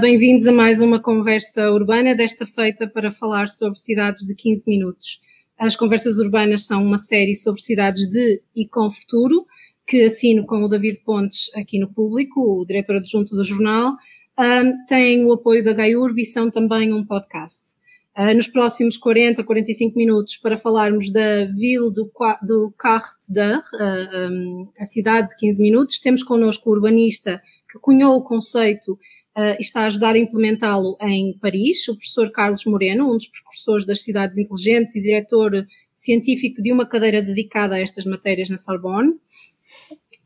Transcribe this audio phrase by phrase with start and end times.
[0.00, 5.18] Bem-vindos a mais uma conversa urbana, desta feita para falar sobre cidades de 15 minutos.
[5.58, 9.44] As conversas urbanas são uma série sobre cidades de e com futuro,
[9.84, 13.94] que assino com o David Pontes aqui no público, o diretor adjunto do jornal.
[14.38, 17.76] Um, o apoio da GaiURB e são também um podcast.
[18.16, 22.10] Uh, nos próximos 40, 45 minutos, para falarmos da Ville do,
[22.42, 27.78] do Quart d'Heure, uh, um, a cidade de 15 minutos, temos connosco o urbanista que
[27.78, 28.98] cunhou o conceito
[29.38, 33.86] uh, está a ajudar a implementá-lo em Paris, o professor Carlos Moreno, um dos precursores
[33.86, 39.14] das cidades inteligentes e diretor científico de uma cadeira dedicada a estas matérias na Sorbonne.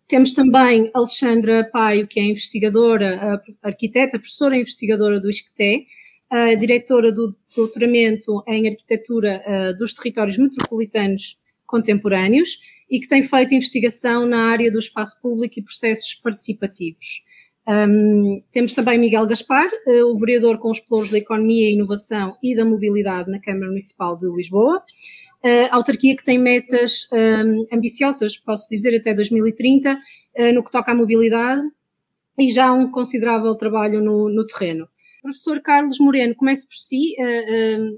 [0.09, 5.87] Temos também Alexandra Paio, que é investigadora, arquiteta, professora investigadora do ISCTE,
[6.59, 12.59] diretora do doutoramento em arquitetura uh, dos territórios metropolitanos contemporâneos
[12.91, 17.23] e que tem feito investigação na área do espaço público e processos participativos.
[17.69, 22.57] Um, temos também Miguel Gaspar, uh, o vereador com os pelouros da economia, inovação e
[22.57, 24.83] da mobilidade na Câmara Municipal de Lisboa.
[25.45, 30.93] Uh, autarquia que tem metas um, ambiciosas, posso dizer, até 2030, uh, no que toca
[30.93, 31.63] à mobilidade
[32.39, 34.89] e já um considerável trabalho no, no terreno.
[35.21, 37.15] Professor Carlos Moreno, comece por si.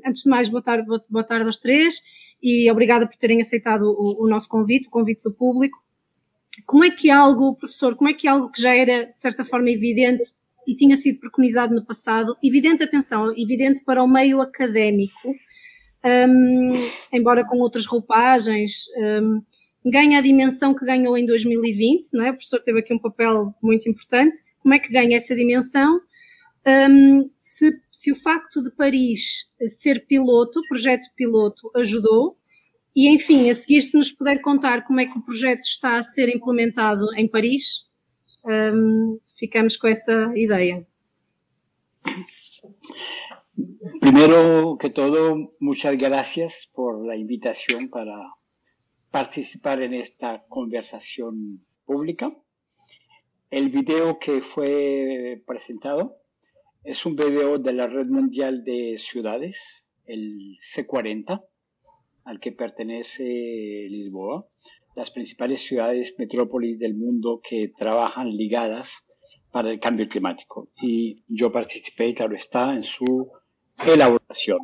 [0.05, 2.03] antes de mais, boa tarde, boa tarde aos três
[2.43, 5.84] e obrigada por terem aceitado o, o nosso convite, o convite do público
[6.67, 9.71] como é que algo, professor, como é que algo que já era de certa forma
[9.71, 10.33] evidente
[10.67, 15.35] e tinha sido preconizado no passado, evidente, atenção, evidente para o meio académico,
[16.05, 16.73] um,
[17.13, 19.43] embora com outras roupagens, um,
[19.85, 22.31] ganha a dimensão que ganhou em 2020, não é?
[22.31, 24.39] O professor teve aqui um papel muito importante.
[24.61, 26.01] Como é que ganha essa dimensão?
[26.67, 32.35] Um, se, se o facto de Paris ser piloto, projeto piloto, ajudou,
[32.95, 36.03] e, enfim, a seguir, se nos puder contar como é que o projeto está a
[36.03, 37.89] ser implementado em Paris,
[39.39, 40.87] ficamos com essa ideia.
[44.01, 48.17] Primero que todo, muchas gracias por la invitación para
[49.11, 52.37] participar en esta conversación pública.
[53.51, 56.17] El video que fue presentado
[56.83, 61.43] es un video de la Red Mundial de Ciudades, el C40,
[62.25, 63.23] al que pertenece
[63.91, 64.49] Lisboa,
[64.97, 69.09] las principales ciudades metrópolis del mundo que trabajan ligadas
[69.53, 70.71] para el cambio climático.
[70.81, 73.31] Y yo participé, claro está, en su
[73.87, 74.59] elaboración.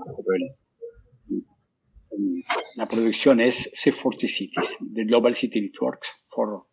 [2.77, 6.67] La producción es C40 Cities, the Global City Networks for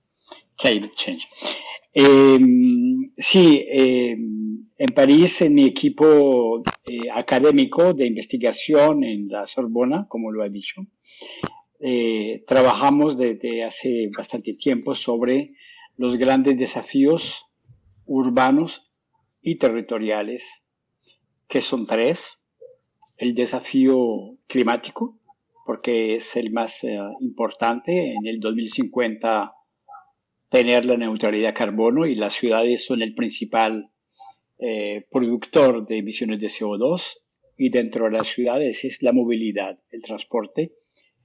[0.57, 1.27] Climate Change.
[1.99, 2.37] Eh,
[3.17, 10.31] sí, eh, en París, en mi equipo eh, académico de investigación en la Sorbona, como
[10.31, 10.85] lo he dicho,
[12.45, 15.53] trabajamos desde hace bastante tiempo sobre
[15.95, 17.47] los grandes desafíos
[18.05, 18.91] urbanos
[19.41, 20.65] y territoriales,
[21.47, 22.37] que son tres.
[23.17, 25.17] El desafío climático,
[25.65, 26.85] porque es el más
[27.21, 28.11] importante.
[28.11, 29.56] En el 2050
[30.49, 33.91] tener la neutralidad carbono y las ciudades son el principal
[34.59, 37.19] eh, productor de emisiones de CO2
[37.57, 40.73] y dentro de las ciudades es la movilidad, el transporte,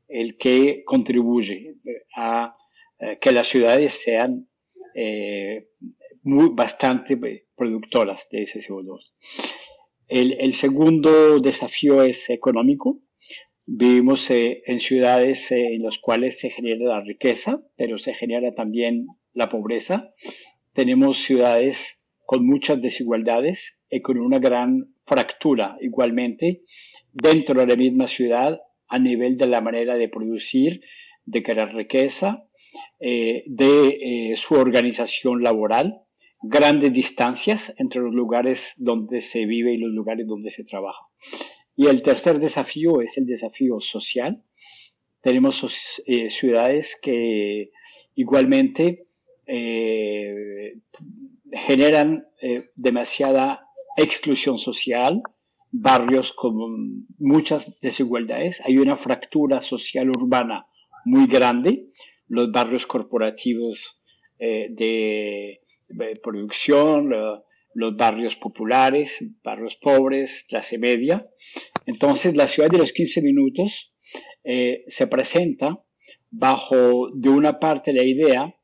[0.09, 2.56] el que contribuye eh, a
[2.99, 4.49] eh, que las ciudades sean
[6.22, 7.16] muy, bastante
[7.56, 9.00] productoras de ese CO2.
[10.09, 13.00] El, el segundo desafío es económico.
[13.64, 18.54] Vivimos eh, en ciudades eh, en las cuales se genera la riqueza, pero se genera
[18.54, 20.12] también la pobreza.
[20.72, 26.62] Tenemos ciudades con muchas desigualdades y con una gran fractura igualmente
[27.12, 30.80] dentro de la misma ciudad a nivel de la manera de producir,
[31.24, 32.44] de crear riqueza,
[32.98, 36.03] eh, de su organización laboral,
[36.42, 41.06] grandes distancias entre los lugares donde se vive y los lugares donde se trabaja.
[41.77, 44.42] Y el tercer desafío es el desafío social.
[45.21, 47.71] Tenemos eh, ciudades que
[48.15, 49.07] igualmente
[49.47, 50.78] eh,
[51.53, 53.66] generan eh, demasiada
[53.97, 55.22] exclusión social,
[55.71, 58.60] barrios con muchas desigualdades.
[58.66, 60.66] Hay una fractura social urbana
[61.04, 61.89] muy grande.
[62.28, 64.01] Los barrios corporativos
[64.39, 67.13] de, de, producción,
[67.74, 71.27] los barrios populares, barrios pobres, clase media.
[71.86, 73.92] Entonces, la ciudad de los 15 minutos
[74.45, 75.83] eh, se presenta
[76.30, 78.54] bajo, de una parte, la idea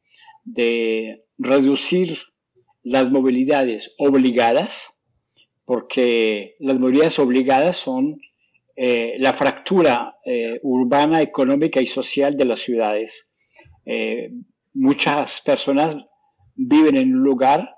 [0.44, 2.18] de reducir
[2.82, 4.98] las movilidades obligadas,
[5.64, 8.20] porque las movilidades obligadas son
[8.76, 13.28] eh, la fractura eh, urbana, económica y social de las ciudades.
[14.74, 15.96] muchas personas
[16.54, 17.77] viven en un lugar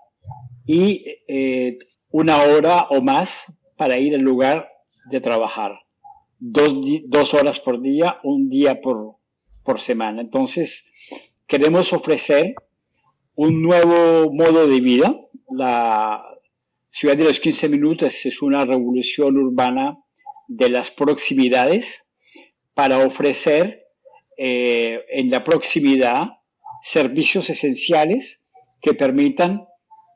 [0.66, 1.78] y eh,
[2.10, 4.68] una hora o más para ir al lugar
[5.10, 5.72] de trabajar.
[6.38, 9.16] Dos, horas por día, un día por,
[9.64, 10.22] por semana.
[10.22, 10.92] Entonces,
[11.46, 12.54] queremos ofrecer
[13.34, 15.18] un nuevo modo de vida.
[15.50, 16.22] La
[16.90, 19.98] ciudad de los 15 minutos es una revolución urbana
[20.48, 22.06] de las proximidades
[22.74, 23.86] para ofrecer
[24.36, 26.28] eh, en la proximidad
[26.82, 28.40] servicios esenciales
[28.80, 29.66] que permitan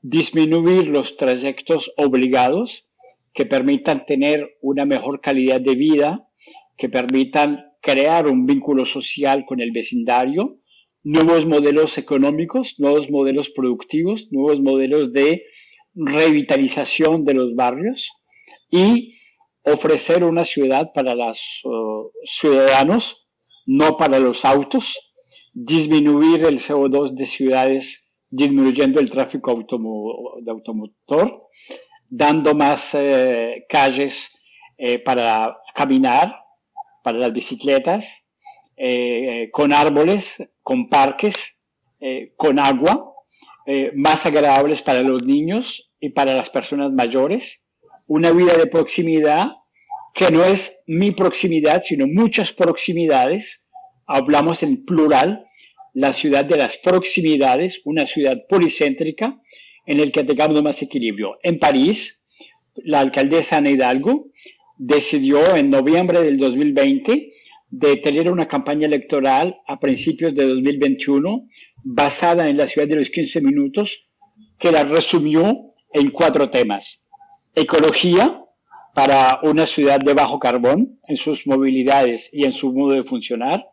[0.04, 2.86] disminuir los trayectos obligados,
[3.32, 6.28] que permitan tener una mejor calidad de vida,
[6.76, 10.58] que permitan crear un vínculo social con el vecindario,
[11.02, 15.44] nuevos modelos económicos, nuevos modelos productivos, nuevos modelos de
[15.94, 18.10] revitalización de los barrios
[18.70, 19.14] y
[19.62, 21.62] ofrecer una ciudad para los
[22.26, 23.26] ciudadanos,
[23.64, 25.14] no para los autos,
[25.54, 28.03] disminuir el CO2 de ciudades,
[28.36, 31.48] disminuyendo el tráfico de automotor,
[32.08, 34.28] dando más eh, calles
[34.76, 36.34] eh, para caminar,
[37.02, 38.24] para las bicicletas,
[38.76, 41.56] eh, con árboles, con parques,
[42.36, 43.14] con agua,
[43.94, 47.62] más agradables para los niños y para las personas mayores,
[48.08, 49.52] una vida de proximidad
[50.12, 53.64] que no es mi proximidad, sino muchas proximidades,
[54.06, 55.46] hablamos en plural,
[55.94, 59.40] la ciudad de las proximidades, una ciudad policéntrica
[59.86, 61.38] en el que tengamos más equilibrio.
[61.42, 62.26] En París,
[62.76, 64.30] la alcaldesa Ana Hidalgo
[64.76, 67.32] decidió en noviembre del 2020
[67.70, 71.48] de tener una campaña electoral a principios de 2021
[71.82, 74.04] basada en la ciudad de los 15 minutos,
[74.58, 77.04] que la resumió en cuatro temas.
[77.54, 78.40] Ecología,
[78.94, 83.68] para una ciudad de bajo carbón en sus movilidades y en su modo de funcionar.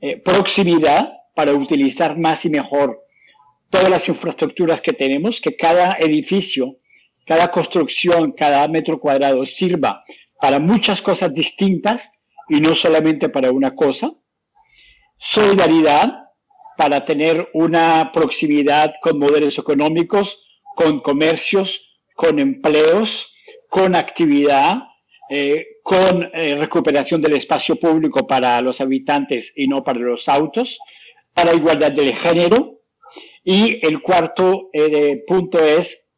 [0.00, 3.04] Eh, proximidad para utilizar más y mejor
[3.68, 6.78] todas las infraestructuras que tenemos, que cada edificio,
[7.26, 10.02] cada construcción, cada metro cuadrado sirva
[10.40, 12.12] para muchas cosas distintas
[12.48, 14.12] y no solamente para una cosa.
[15.18, 16.10] Solidaridad
[16.78, 20.42] para tener una proximidad con modelos económicos,
[20.74, 21.82] con comercios,
[22.14, 23.34] con empleos,
[23.68, 24.78] con actividad,
[25.28, 30.78] eh, con eh, recuperación del espacio público para los habitantes y no para los autos,
[31.36, 32.80] para igualdad de género.
[33.44, 36.08] Y el cuarto eh, punto es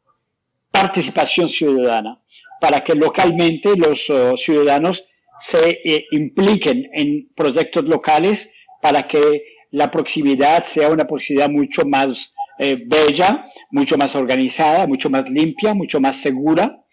[0.71, 2.23] participación ciudadana,
[2.59, 5.05] para que localmente los oh, ciudadanos
[5.37, 5.79] se
[6.11, 8.51] impliquen en proyectos locales
[8.81, 15.29] para que la proximidad sea una proximidad mucho más bella, mucho más organizada, mucho más
[15.29, 16.83] limpia, mucho más segura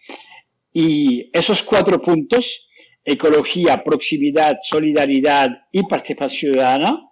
[0.79, 2.67] y esos cuatro puntos,
[3.03, 7.06] ecología, proximidad, solidaridad y participación ciudadana,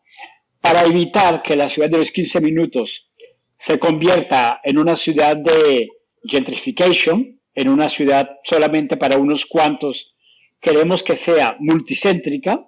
[0.66, 3.08] para evitar que la ciudad de los 15 minutos
[3.56, 5.90] se convierta en una ciudad de
[6.24, 10.16] gentrification, en una ciudad solamente para unos cuantos,
[10.60, 12.68] queremos que sea multicéntrica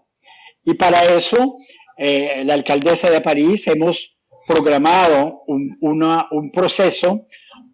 [0.63, 1.57] y para eso
[1.97, 4.15] eh, la alcaldesa de París hemos
[4.47, 7.25] programado un, proceso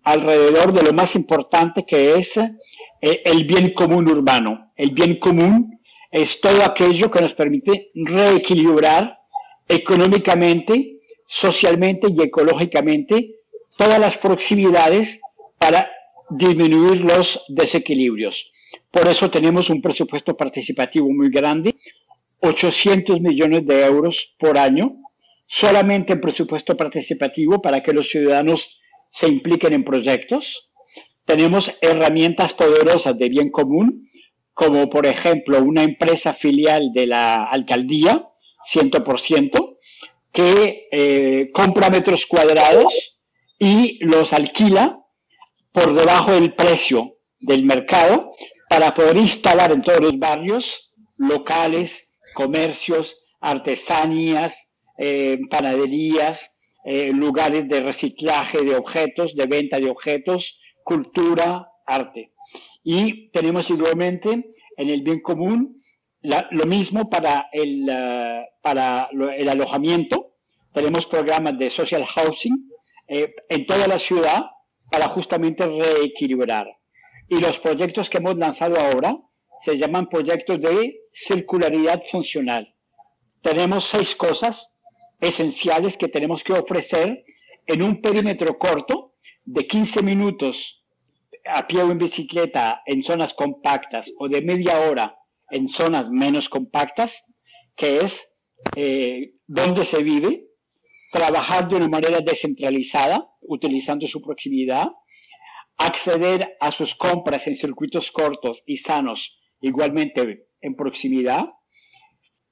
[0.04, 2.54] alrededor de lo más importante que es eh,
[3.02, 4.72] el bien común urbano.
[4.78, 9.18] El bien común es todo aquello que nos permite reequilibrar
[9.68, 13.36] económicamente, socialmente y ecológicamente
[13.78, 15.22] todas las proximidades
[15.60, 15.90] para
[16.30, 18.52] disminuir los desequilibrios.
[18.92, 21.76] Por eso tenemos un presupuesto participativo muy grande,
[22.40, 24.98] 800 millones de euros por año,
[25.48, 28.80] solamente en presupuesto participativo para que los ciudadanos
[29.12, 30.70] se impliquen en proyectos.
[31.26, 34.10] Tenemos herramientas poderosas de bien común,
[34.54, 38.28] como por ejemplo una empresa filial de la alcaldía,
[38.72, 39.78] 100%,
[40.32, 43.18] que eh, compra metros cuadrados
[43.60, 45.00] y los alquila
[45.72, 48.32] por debajo del precio del mercado
[48.70, 56.56] para poder instalar en todos los barrios locales, comercios, artesanías, eh, panaderías,
[56.86, 62.34] eh, lugares de reciclaje de objetos, de venta de objetos, cultura, arte.
[62.84, 65.82] Y tenemos igualmente en el bien común
[66.24, 70.36] lo mismo para el, eh, para el alojamiento.
[70.74, 72.70] Tenemos programas de social housing
[73.08, 74.42] eh, en toda la ciudad
[74.90, 76.68] para justamente reequilibrar.
[77.28, 79.18] Y los proyectos que hemos lanzado ahora
[79.60, 82.74] se llaman proyectos de circularidad funcional.
[83.42, 84.72] Tenemos seis cosas
[85.20, 87.24] esenciales que tenemos que ofrecer
[87.68, 89.14] en un perímetro corto
[89.46, 90.84] de 15 minutos
[91.46, 95.18] a pie o en bicicleta en zonas compactas o de media hora
[95.54, 97.24] en zonas menos compactas,
[97.76, 98.36] que es
[98.76, 100.48] eh, donde se vive,
[101.12, 104.88] trabajar de una manera descentralizada, utilizando su proximidad,
[105.78, 111.46] acceder a sus compras en circuitos cortos y sanos, igualmente en proximidad,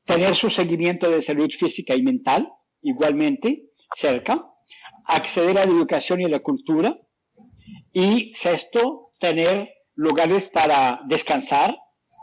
[0.06, 2.50] tener su seguimiento de salud física y mental,
[2.82, 4.46] igualmente cerca,
[5.06, 6.98] acceder a la educación y a la cultura,
[7.94, 11.78] y sexto, tener lugares para descansar,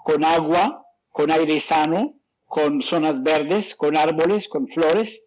[0.08, 2.14] con agua, con aire sano,
[2.46, 5.22] con zonas verdes, con árboles, con flores.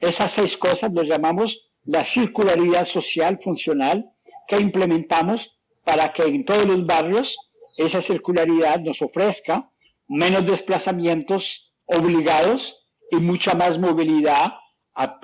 [0.00, 4.10] Esas seis cosas lo llamamos la circularidad social funcional
[4.48, 7.36] que implementamos para que en todos los barrios
[7.76, 9.70] esa circularidad nos ofrezca
[10.08, 14.54] menos desplazamientos obligados y mucha más movilidad
[14.94, 15.20] a,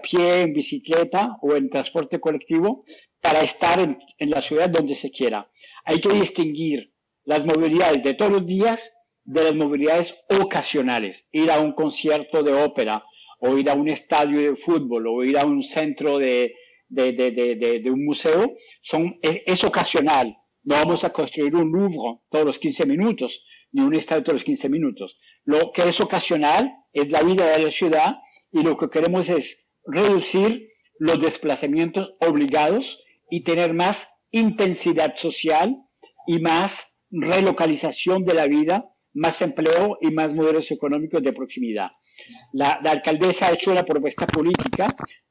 [0.00, 2.84] pie, en bicicleta o en transporte colectivo
[3.20, 5.50] para estar en la ciudad donde se quiera.
[5.84, 6.90] Hay que distinguir
[7.30, 11.28] las movilidades de todos los días de las movilidades ocasionales.
[11.30, 13.04] Ir a un concierto de ópera
[13.38, 16.56] o ir a un estadio de fútbol o ir a un centro de,
[16.88, 20.38] de, de, de un museo son, es, ocasional.
[20.64, 24.44] No vamos a construir un Louvre todos los 15 minutos, ni un estadio todos los
[24.44, 25.16] 15 minutos.
[25.44, 28.16] Lo que es ocasional es la vida de la ciudad
[28.50, 30.68] y lo que queremos es reducir
[30.98, 35.76] los desplazamientos obligados y tener más intensidad social
[36.26, 41.90] y más relocalización de la vida, más empleo y más modelos económicos de proximidad.
[42.52, 44.88] La, la alcaldesa ha hecho una propuesta política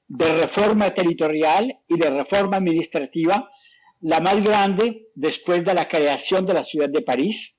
[0.08, 3.50] de reforma territorial y de reforma administrativa,
[4.02, 7.58] la más grande después de la creación de la ciudad de París,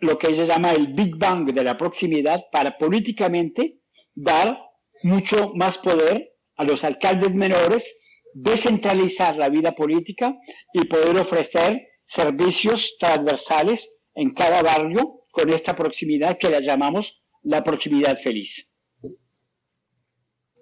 [0.00, 3.80] lo que ella llama el Big Bang de la proximidad, para políticamente
[4.14, 4.58] dar
[5.02, 7.98] mucho más poder a los alcaldes menores,
[8.34, 10.36] descentralizar la vida política
[10.72, 17.62] y poder ofrecer servicios transversales en cada barrio con esta proximidad que la llamamos la
[17.62, 18.66] proximidade feliz.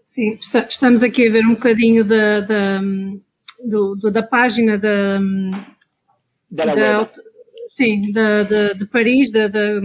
[0.03, 2.81] Sim, está, estamos aqui a ver um bocadinho da, da,
[3.65, 5.19] do, da página da,
[6.51, 7.11] da, da
[7.67, 9.81] sim, da, de, de Paris, da, da,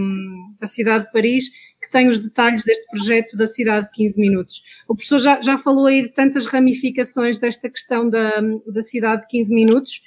[0.60, 1.48] da, cidade de Paris,
[1.80, 4.62] que tem os detalhes deste projeto da cidade de 15 minutos.
[4.86, 8.30] O professor já, já falou aí de tantas ramificações desta questão da,
[8.66, 10.00] da cidade de 15 minutos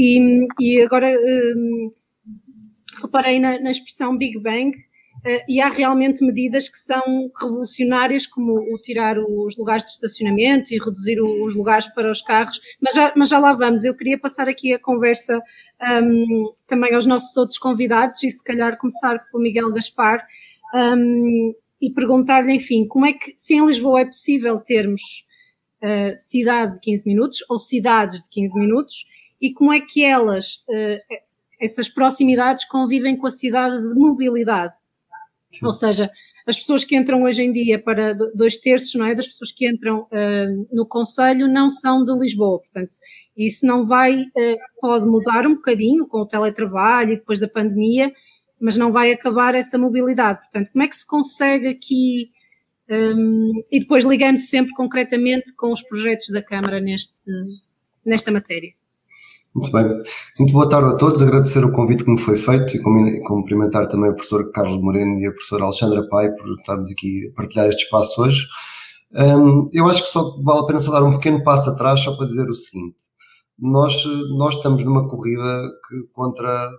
[0.00, 1.90] e, e agora hum,
[3.02, 8.52] reparei na, na, expressão Big Bang uh, e há realmente medidas que são revolucionárias, como
[8.52, 13.12] o tirar os lugares de estacionamento e reduzir os lugares para os carros, mas já,
[13.14, 13.84] mas já lá vamos.
[13.84, 15.42] Eu queria passar aqui a conversa
[16.02, 20.24] um, também aos nossos outros convidados e se calhar começar com o Miguel Gaspar
[20.74, 21.52] um,
[21.82, 25.02] e perguntar-lhe, enfim, como é que, se em Lisboa é possível termos
[25.82, 29.04] uh, cidade de 15 minutos ou cidades de 15 minutos
[29.40, 31.16] e como é que elas, uh,
[31.60, 34.74] essas proximidades, convivem com a cidade de mobilidade.
[35.52, 35.66] Sim.
[35.66, 36.10] Ou seja,
[36.46, 39.14] as pessoas que entram hoje em dia para dois terços, não é?
[39.14, 42.96] Das pessoas que entram uh, no Conselho não são de Lisboa, portanto,
[43.36, 48.12] isso não vai, uh, pode mudar um bocadinho com o teletrabalho e depois da pandemia,
[48.60, 50.40] mas não vai acabar essa mobilidade.
[50.40, 52.30] Portanto, como é que se consegue aqui,
[52.90, 57.22] um, e depois ligando sempre concretamente com os projetos da Câmara neste,
[58.04, 58.72] nesta matéria?
[59.54, 59.84] Muito bem.
[60.38, 61.20] Muito boa tarde a todos.
[61.20, 65.26] Agradecer o convite que me foi feito e cumprimentar também o professor Carlos Moreno e
[65.26, 68.46] a professora Alexandra Pai por estarmos aqui a partilhar este espaço hoje.
[69.12, 72.16] Um, eu acho que só vale a pena só dar um pequeno passo atrás só
[72.16, 72.96] para dizer o seguinte.
[73.58, 74.04] Nós,
[74.38, 76.70] nós estamos numa corrida que, contra,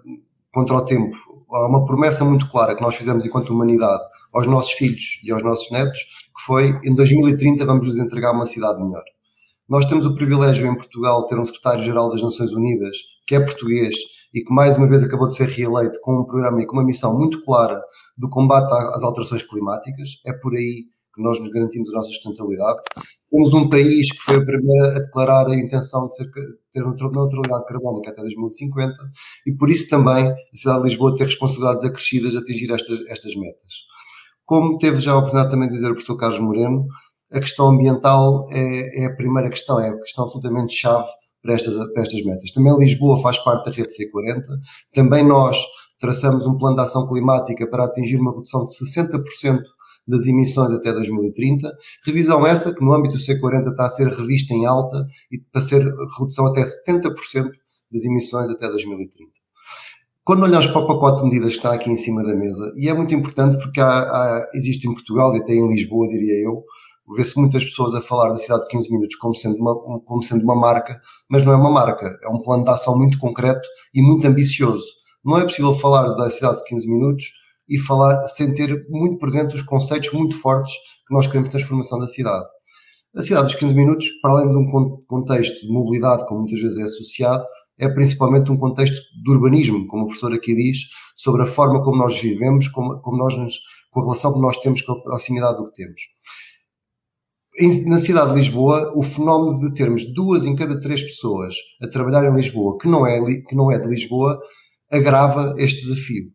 [0.54, 1.16] contra o tempo.
[1.52, 4.02] Há uma promessa muito clara que nós fizemos enquanto humanidade
[4.34, 8.46] aos nossos filhos e aos nossos netos, que foi em 2030 vamos lhes entregar uma
[8.46, 9.04] cidade melhor.
[9.72, 12.94] Nós temos o privilégio em Portugal de ter um secretário-geral das Nações Unidas
[13.26, 13.96] que é português
[14.34, 16.84] e que mais uma vez acabou de ser reeleito com um programa e com uma
[16.84, 17.82] missão muito clara
[18.18, 20.20] do combate às alterações climáticas.
[20.26, 22.82] É por aí que nós nos garantimos a nossa sustentabilidade.
[23.32, 26.30] Temos um país que foi o primeiro a declarar a intenção de ser,
[26.74, 28.94] ter neutralidade carbónica até 2050
[29.48, 33.34] e por isso também a cidade de Lisboa ter responsabilidades acrescidas de atingir estas, estas
[33.38, 33.74] metas.
[34.44, 36.88] Como teve já a oportunidade também de dizer o professor Carlos Moreno,
[37.32, 41.08] a questão ambiental é, é, a primeira questão, é a questão absolutamente chave
[41.42, 42.52] para estas, para estas metas.
[42.52, 44.44] Também Lisboa faz parte da rede C40,
[44.94, 45.58] também nós
[46.00, 49.62] traçamos um plano de ação climática para atingir uma redução de 60%
[50.08, 51.72] das emissões até 2030.
[52.06, 55.62] Revisão essa que no âmbito do C40 está a ser revista em alta e para
[55.62, 55.84] ser
[56.20, 57.50] redução até 70%
[57.92, 59.32] das emissões até 2030.
[60.24, 62.88] Quando olhamos para o pacote de medidas que está aqui em cima da mesa, e
[62.88, 66.64] é muito importante porque há, há, existe em Portugal e até em Lisboa, diria eu,
[67.16, 70.44] vê-se muitas pessoas a falar da cidade de 15 minutos como sendo, uma, como sendo
[70.44, 71.00] uma marca,
[71.30, 74.86] mas não é uma marca, é um plano de ação muito concreto e muito ambicioso.
[75.24, 77.26] Não é possível falar da cidade de 15 minutos
[77.70, 80.74] e falar sem ter muito presente os conceitos muito fortes
[81.08, 82.46] que nós queremos de transformação da cidade.
[83.16, 86.78] A cidade dos 15 minutos, para além de um contexto de mobilidade, como muitas vezes
[86.78, 87.44] é associado,
[87.78, 90.78] é principalmente um contexto de urbanismo, como o professor aqui diz,
[91.16, 93.56] sobre a forma como nós vivemos, como, como nós nos,
[93.90, 96.02] com a relação que nós temos com a proximidade do que temos.
[97.86, 102.28] Na cidade de Lisboa, o fenómeno de termos duas em cada três pessoas a trabalhar
[102.28, 104.40] em Lisboa que não é, que não é de Lisboa
[104.92, 106.32] agrava este desafio.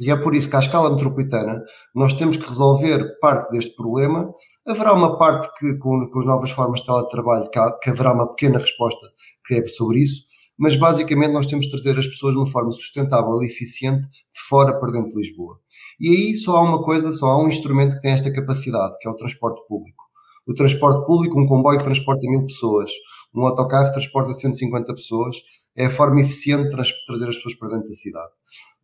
[0.00, 1.62] E é por isso que, à escala metropolitana,
[1.94, 4.28] nós temos que resolver parte deste problema.
[4.66, 8.12] Haverá uma parte que, com, com as novas formas de teletrabalho, que, há, que haverá
[8.12, 9.06] uma pequena resposta
[9.46, 10.24] que é sobre isso,
[10.58, 14.40] mas basicamente nós temos de trazer as pessoas de uma forma sustentável e eficiente de
[14.48, 15.58] fora para dentro de Lisboa.
[16.00, 19.08] E aí só há uma coisa, só há um instrumento que tem esta capacidade, que
[19.08, 20.05] é o transporte público.
[20.46, 22.90] O transporte público, um comboio que transporta mil pessoas,
[23.34, 25.36] um autocarro que transporta 150 pessoas,
[25.76, 26.70] é a forma eficiente de
[27.06, 28.30] trazer as pessoas para dentro da cidade.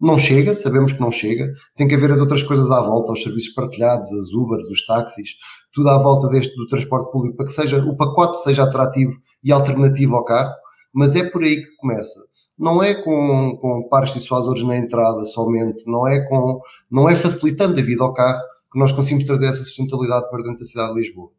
[0.00, 3.22] Não chega, sabemos que não chega, tem que haver as outras coisas à volta, os
[3.22, 5.30] serviços partilhados, as Ubers, os táxis,
[5.72, 9.52] tudo à volta deste do transporte público para que seja, o pacote seja atrativo e
[9.52, 10.52] alternativo ao carro,
[10.92, 12.20] mas é por aí que começa.
[12.58, 17.78] Não é com, com pares dissuasores na entrada somente, não é, com, não é facilitando
[17.78, 18.42] a vida ao carro
[18.72, 21.30] que nós conseguimos trazer essa sustentabilidade para dentro da cidade de Lisboa.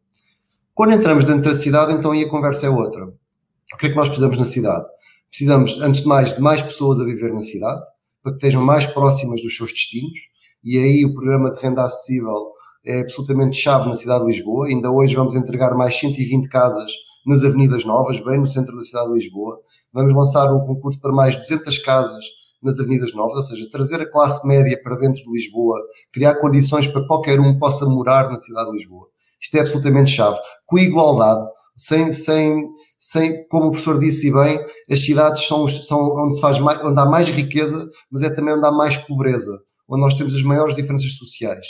[0.74, 3.06] Quando entramos dentro da cidade, então aí a conversa é outra.
[3.06, 4.84] O que é que nós precisamos na cidade?
[5.30, 7.80] Precisamos, antes de mais, de mais pessoas a viver na cidade,
[8.20, 10.18] para que estejam mais próximas dos seus destinos,
[10.64, 12.50] e aí o programa de renda acessível
[12.84, 14.66] é absolutamente chave na cidade de Lisboa.
[14.66, 16.90] Ainda hoje vamos entregar mais 120 casas
[17.24, 19.60] nas Avenidas Novas, bem no centro da cidade de Lisboa.
[19.92, 22.24] Vamos lançar um concurso para mais 200 casas
[22.60, 25.78] nas Avenidas Novas, ou seja, trazer a classe média para dentro de Lisboa,
[26.12, 29.13] criar condições para qualquer um possa morar na cidade de Lisboa.
[29.44, 30.38] Isto é absolutamente chave.
[30.64, 32.66] Com igualdade, sem, sem,
[32.98, 34.58] sem, como o professor disse bem,
[34.90, 38.54] as cidades são, são onde se faz mais, onde há mais riqueza, mas é também
[38.54, 39.52] onde há mais pobreza,
[39.86, 41.66] onde nós temos as maiores diferenças sociais.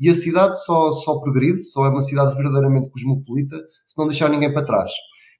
[0.00, 4.30] E a cidade só, só progride, só é uma cidade verdadeiramente cosmopolita, se não deixar
[4.30, 4.90] ninguém para trás.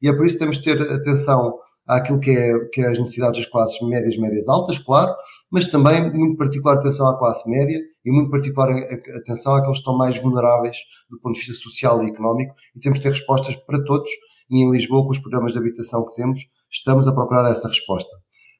[0.02, 1.54] E é por isso que temos de ter atenção
[1.86, 5.14] àquilo que é, que é as necessidades das classes médias, médias altas, claro,
[5.50, 8.70] mas também muito particular atenção à classe média e muito particular
[9.16, 10.76] atenção àqueles que estão mais vulneráveis
[11.10, 14.10] do ponto de vista social e económico e temos de ter respostas para todos
[14.50, 18.10] e em Lisboa, com os programas de habitação que temos, estamos a procurar essa resposta.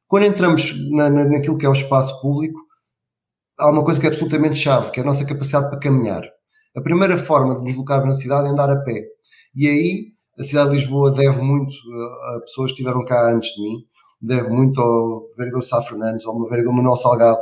[0.07, 2.59] Quando entramos na, na, naquilo que é o espaço público,
[3.59, 6.23] há uma coisa que é absolutamente chave, que é a nossa capacidade para caminhar.
[6.77, 9.03] A primeira forma de nos deslocarmos na cidade é andar a pé.
[9.55, 11.75] E aí, a cidade de Lisboa deve muito
[12.37, 13.85] a pessoas que estiveram cá antes de mim,
[14.21, 17.41] deve muito ao vereador Sá Fernandes, ao vereador Manuel Salgado,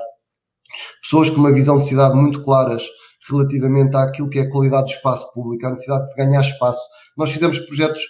[1.02, 2.84] pessoas com uma visão de cidade muito claras
[3.28, 6.82] relativamente àquilo que é a qualidade do espaço público, à necessidade de ganhar espaço.
[7.16, 8.00] Nós fizemos projetos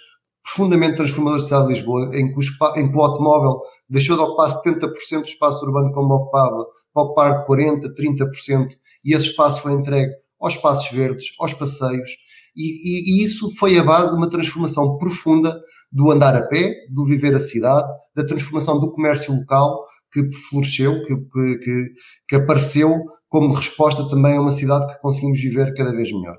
[0.43, 4.23] profundamente transformadores da cidade de Lisboa, em que, o, em que o automóvel deixou de
[4.23, 8.67] ocupar 70% do espaço urbano como ocupava, para ocupar 40%, 30%,
[9.03, 12.09] e esse espaço foi entregue aos espaços verdes, aos passeios,
[12.55, 15.59] e, e, e isso foi a base de uma transformação profunda
[15.91, 21.01] do andar a pé, do viver a cidade, da transformação do comércio local que floresceu,
[21.01, 21.93] que, que,
[22.27, 22.93] que apareceu
[23.29, 26.37] como resposta também a uma cidade que conseguimos viver cada vez melhor.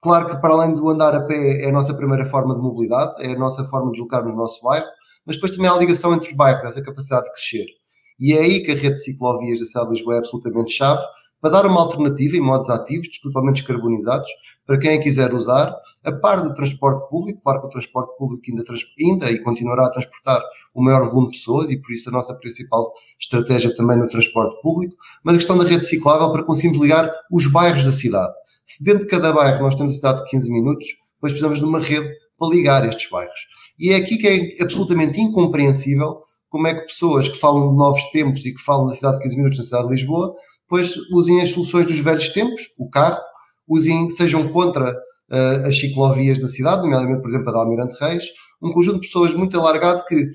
[0.00, 3.14] Claro que para além do andar a pé é a nossa primeira forma de mobilidade,
[3.20, 4.86] é a nossa forma de deslocar no nosso bairro,
[5.26, 7.66] mas depois também há a ligação entre os bairros, essa capacidade de crescer.
[8.18, 11.02] E é aí que a rede de ciclovias da cidade de Lisboa é absolutamente chave,
[11.40, 14.28] para dar uma alternativa em modos ativos, totalmente descarbonizados,
[14.66, 15.74] para quem quiser usar,
[16.04, 18.64] a par do transporte público, claro que o transporte público ainda,
[19.00, 20.42] ainda e continuará a transportar
[20.74, 24.60] o maior volume de pessoas, e por isso a nossa principal estratégia também no transporte
[24.60, 28.32] público, mas a questão da rede ciclável para conseguirmos ligar os bairros da cidade.
[28.66, 31.64] Se dentro de cada bairro nós temos a cidade de 15 minutos, depois precisamos de
[31.64, 33.46] uma rede para ligar estes bairros.
[33.78, 38.02] E é aqui que é absolutamente incompreensível como é que pessoas que falam de novos
[38.10, 40.34] tempos e que falam da cidade de 15 minutos na cidade de Lisboa,
[40.68, 43.18] depois usem as soluções dos velhos tempos, o carro,
[43.66, 48.24] usem, sejam contra uh, as ciclovias da cidade, nomeadamente, por exemplo, a da Almirante Reis,
[48.62, 50.28] um conjunto de pessoas muito alargado que,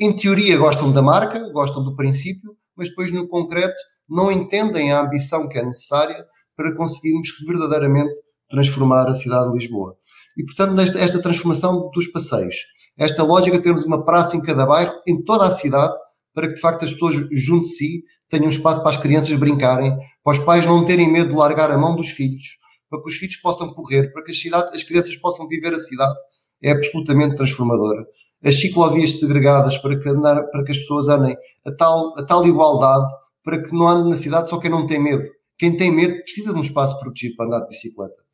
[0.00, 3.76] em teoria, gostam da marca, gostam do princípio, mas depois, no concreto,
[4.08, 6.24] não entendem a ambição que é necessária
[6.56, 8.12] para conseguirmos verdadeiramente
[8.48, 9.96] transformar a cidade de Lisboa.
[10.36, 12.56] E, portanto, nesta, esta transformação dos passeios,
[12.98, 15.94] esta lógica de termos uma praça em cada bairro, em toda a cidade,
[16.34, 19.96] para que, de facto, as pessoas junto de si tenham espaço para as crianças brincarem,
[20.22, 22.58] para os pais não terem medo de largar a mão dos filhos,
[22.90, 25.78] para que os filhos possam correr, para que as, cidade, as crianças possam viver a
[25.78, 26.14] cidade,
[26.62, 28.04] é absolutamente transformadora.
[28.44, 32.46] As ciclovias segregadas para que, andar, para que as pessoas andem a tal, a tal
[32.46, 33.10] igualdade,
[33.42, 35.26] para que não ande na cidade só quem não tem medo.
[35.58, 38.26] Quem tem medo precisa de um espaço protegido para andar de bicicleta.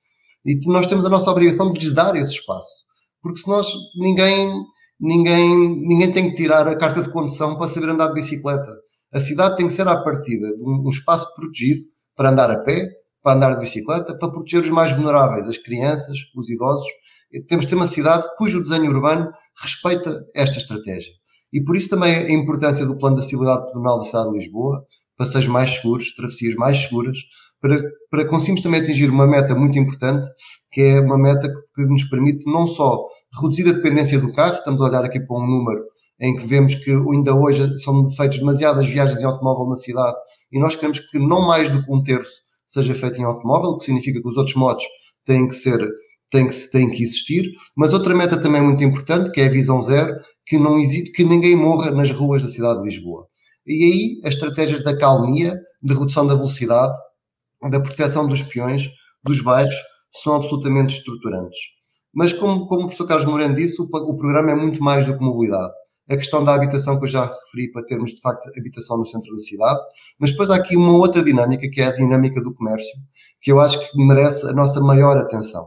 [0.44, 2.84] E nós temos a nossa obrigação de lhes dar esse espaço.
[3.22, 4.52] Porque se nós, ninguém,
[4.98, 8.74] ninguém, ninguém tem que tirar a carta de condução para saber andar de bicicleta.
[9.12, 11.84] A cidade tem que ser à partida de um, um espaço protegido
[12.16, 12.88] para andar a pé,
[13.22, 16.86] para andar de bicicleta, para proteger os mais vulneráveis, as crianças, os idosos
[17.48, 21.12] temos de ter uma cidade cujo desenho urbano respeita esta estratégia.
[21.52, 24.84] E por isso também a importância do plano de acessibilidade pedonal da cidade de Lisboa,
[25.16, 27.18] passeios mais seguros, travessias mais seguras,
[27.60, 30.26] para, para conseguirmos também atingir uma meta muito importante,
[30.70, 33.06] que é uma meta que nos permite não só
[33.40, 35.84] reduzir a dependência do carro, estamos a olhar aqui para um número
[36.20, 40.16] em que vemos que ainda hoje são feitas demasiadas viagens em automóvel na cidade
[40.52, 43.78] e nós queremos que não mais do que um terço seja feito em automóvel, o
[43.78, 44.84] que significa que os outros modos
[45.26, 45.86] têm que ser
[46.32, 49.82] têm que, têm que existir, mas outra meta também muito importante, que é a visão
[49.82, 50.16] zero,
[50.46, 53.26] que não existe, que ninguém morra nas ruas da cidade de Lisboa.
[53.66, 56.94] E aí as estratégias da calmia, de redução da velocidade,
[57.70, 58.88] da proteção dos peões,
[59.22, 59.74] dos bairros,
[60.22, 61.58] são absolutamente estruturantes.
[62.14, 65.16] Mas como, como o professor Carlos Moreno disse, o, o programa é muito mais do
[65.16, 65.72] que mobilidade
[66.08, 69.32] a questão da habitação que eu já referi para termos de facto habitação no centro
[69.32, 69.80] da cidade,
[70.18, 72.90] mas depois há aqui uma outra dinâmica que é a dinâmica do comércio,
[73.40, 75.66] que eu acho que merece a nossa maior atenção.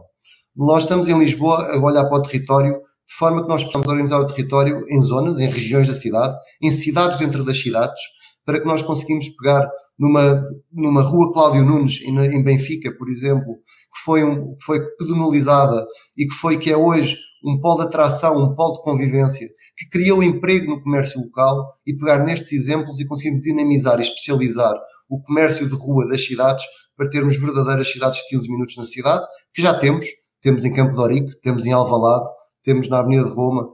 [0.54, 4.20] Nós estamos em Lisboa a olhar para o território de forma que nós possamos organizar
[4.20, 8.00] o território em zonas, em regiões da cidade, em cidades dentro das cidades,
[8.44, 14.04] para que nós conseguimos pegar numa, numa rua Cláudio Nunes, em Benfica, por exemplo, que
[14.04, 18.54] foi, um, foi pedonalizada e que foi, que é hoje um polo de atração, um
[18.54, 23.40] polo de convivência, que criou emprego no comércio local e pegar nestes exemplos e conseguir
[23.40, 24.74] dinamizar e especializar
[25.08, 26.64] o comércio de rua das cidades
[26.96, 30.06] para termos verdadeiras cidades de 15 minutos na cidade, que já temos,
[30.40, 32.26] temos em Campo de Orique, temos em Alvalade,
[32.64, 33.68] temos na Avenida de Roma,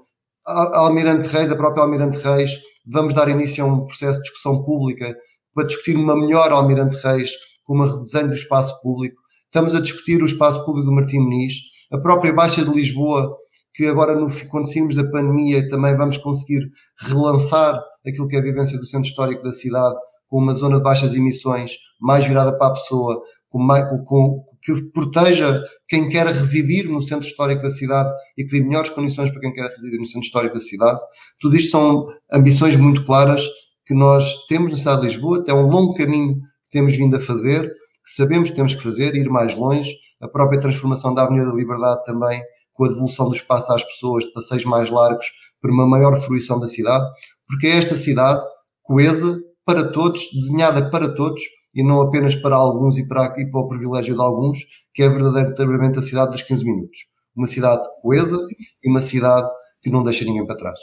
[0.47, 2.51] a Almirante Reis, a própria Almirante Reis,
[2.85, 5.17] vamos dar início a um processo de discussão pública
[5.55, 7.31] para discutir uma melhor Almirante Reis,
[7.65, 9.21] com um redesenho do espaço público.
[9.47, 11.55] Estamos a discutir o espaço público do Martim Muniz,
[11.93, 13.37] a própria Baixa de Lisboa
[13.75, 18.43] que agora, no, quando saímos da pandemia, também vamos conseguir relançar aquilo que é a
[18.43, 19.97] vivência do centro histórico da cidade,
[20.29, 23.67] com uma zona de baixas emissões, mais virada para a pessoa, com,
[24.07, 29.31] com, que proteja quem quer residir no centro histórico da cidade e crie melhores condições
[29.31, 31.01] para quem quer residir no centro histórico da cidade.
[31.39, 33.47] Tudo isto são ambições muito claras
[33.93, 37.21] que nós temos na cidade de Lisboa, é um longo caminho que temos vindo a
[37.21, 39.95] fazer, que sabemos que temos que fazer, ir mais longe.
[40.19, 44.25] A própria transformação da Avenida da Liberdade também com a devolução do espaço às pessoas,
[44.25, 45.27] de passeios mais largos,
[45.61, 47.05] para uma maior fruição da cidade,
[47.47, 48.43] porque é esta cidade
[48.81, 51.43] coesa para todos, desenhada para todos,
[51.75, 54.59] e não apenas para alguns e para, e para o privilégio de alguns,
[54.95, 56.99] que é verdadeiramente a cidade dos 15 minutos.
[57.37, 58.39] Uma cidade coesa
[58.83, 59.51] e uma cidade
[59.83, 60.79] que não deixa ninguém para trás.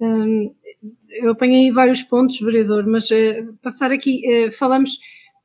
[0.00, 0.54] Hum,
[1.10, 4.98] eu apanhei vários pontos, vereador, mas uh, passar aqui, uh, falamos,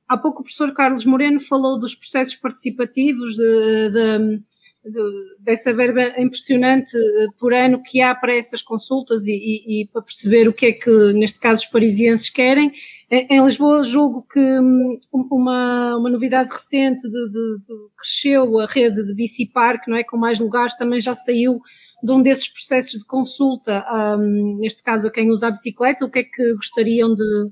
[0.07, 4.43] há pouco o professor Carlos Moreno falou dos processos participativos, de, de
[4.85, 9.87] de, dessa verba impressionante eh, por ano que há para essas consultas e, e, e,
[9.87, 12.71] para perceber o que é que, neste caso, os parisienses querem.
[13.09, 14.99] Em Lisboa, julgo que hum,
[15.31, 17.59] uma, uma novidade recente de,
[17.97, 20.03] cresceu a rede de Bicipark, não é?
[20.03, 21.61] Com mais lugares, também já saiu
[22.03, 23.85] de um desses processos de consulta,
[24.19, 27.49] um, neste caso a quem usa a bicicleta, o que é que gostariam de,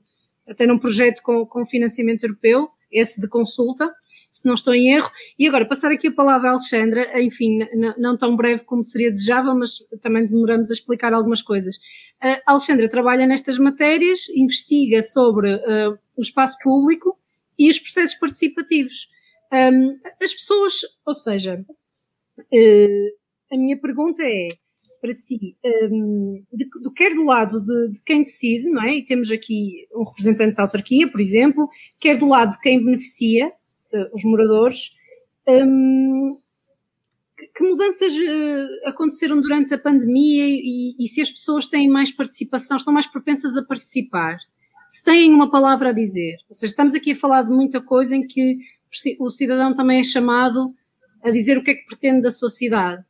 [0.50, 3.90] até num projeto com, com financiamento europeu, esse de consulta
[4.32, 5.12] se não estou em erro.
[5.38, 7.60] E agora, passar aqui a palavra à Alexandra, enfim,
[7.98, 11.76] não tão breve como seria desejável, mas também demoramos a explicar algumas coisas.
[12.22, 17.20] A Alexandra trabalha nestas matérias, investiga sobre uh, o espaço público
[17.60, 19.10] e os processos participativos.
[19.52, 21.66] Um, as pessoas, ou seja,
[22.40, 23.21] uh,
[23.52, 24.50] a minha pergunta é
[25.02, 25.58] para si,
[25.92, 28.98] um, de, de, quer do lado de, de, quem decide, não é?
[28.98, 31.68] E temos aqui um representante da autarquia, por exemplo,
[32.00, 34.92] quer do lado de quem beneficia, uh, os moradores.
[35.48, 36.38] Um,
[37.36, 42.12] que, que, mudanças uh, aconteceram durante a pandemia e, e, se as pessoas têm mais
[42.12, 44.38] participação, estão mais propensas a participar?
[44.88, 46.36] Se têm uma palavra a dizer?
[46.48, 48.58] Ou seja, estamos aqui a falar de muita coisa em que
[49.20, 50.76] o cidadão também é chamado
[51.24, 53.04] a dizer o que é que pretende da sua cidade.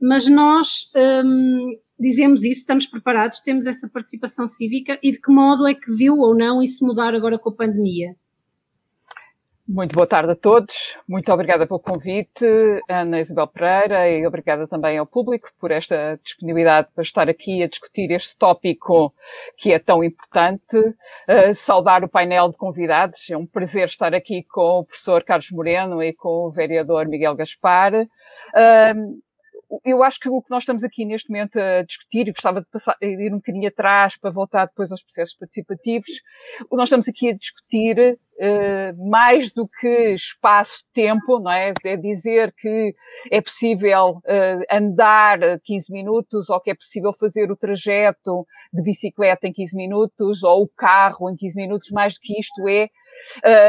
[0.00, 0.90] Mas nós
[1.24, 5.94] um, dizemos isso, estamos preparados, temos essa participação cívica e de que modo é que
[5.94, 8.16] viu ou não isso mudar agora com a pandemia?
[9.72, 10.98] Muito boa tarde a todos.
[11.06, 12.44] Muito obrigada pelo convite,
[12.88, 17.68] Ana Isabel Pereira, e obrigada também ao público por esta disponibilidade para estar aqui a
[17.68, 19.14] discutir este tópico
[19.56, 20.76] que é tão importante.
[20.76, 23.30] Uh, saudar o painel de convidados.
[23.30, 27.36] É um prazer estar aqui com o professor Carlos Moreno e com o vereador Miguel
[27.36, 27.94] Gaspar.
[27.94, 29.20] Uh,
[29.84, 32.66] eu acho que o que nós estamos aqui neste momento a discutir, e gostava de
[32.68, 36.10] passar, ir um bocadinho atrás para voltar depois aos processos participativos,
[36.62, 41.72] o que nós estamos aqui a discutir, uh, mais do que espaço-tempo, não é?
[41.84, 42.94] É dizer que
[43.30, 49.46] é possível uh, andar 15 minutos, ou que é possível fazer o trajeto de bicicleta
[49.46, 52.86] em 15 minutos, ou o carro em 15 minutos, mais do que isto é,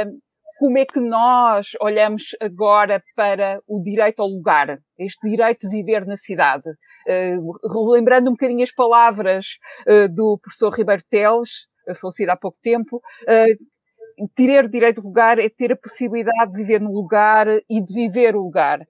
[0.05, 0.21] uh,
[0.61, 6.05] como é que nós olhamos agora para o direito ao lugar, este direito de viver
[6.05, 6.69] na cidade.
[7.09, 11.65] Uh, lembrando um bocadinho as palavras uh, do professor Ribeiro Teles,
[11.99, 16.79] falecido há pouco tempo, uh, ter direito ao lugar é ter a possibilidade de viver
[16.79, 18.81] no lugar e de viver o lugar.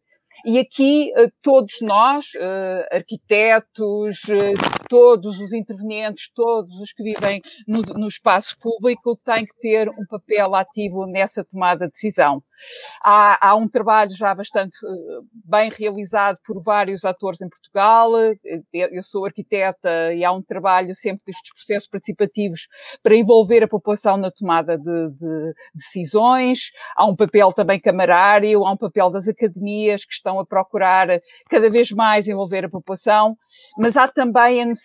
[0.46, 4.54] E aqui eh, todos nós, eh, arquitetos, eh,
[4.92, 10.06] todos os intervenientes, todos os que vivem no, no espaço público têm que ter um
[10.06, 12.44] papel ativo nessa tomada de decisão.
[13.02, 14.78] Há, há, um trabalho já bastante
[15.46, 18.12] bem realizado por vários atores em Portugal.
[18.74, 22.68] Eu sou arquiteta e há um trabalho sempre destes processos participativos
[23.02, 26.72] para envolver a população na tomada de, de decisões.
[26.96, 31.08] Há um papel também camarário, há um papel das academias que estão a procurar
[31.50, 33.38] cada vez mais envolver a população,
[33.78, 34.81] mas há também a necessidade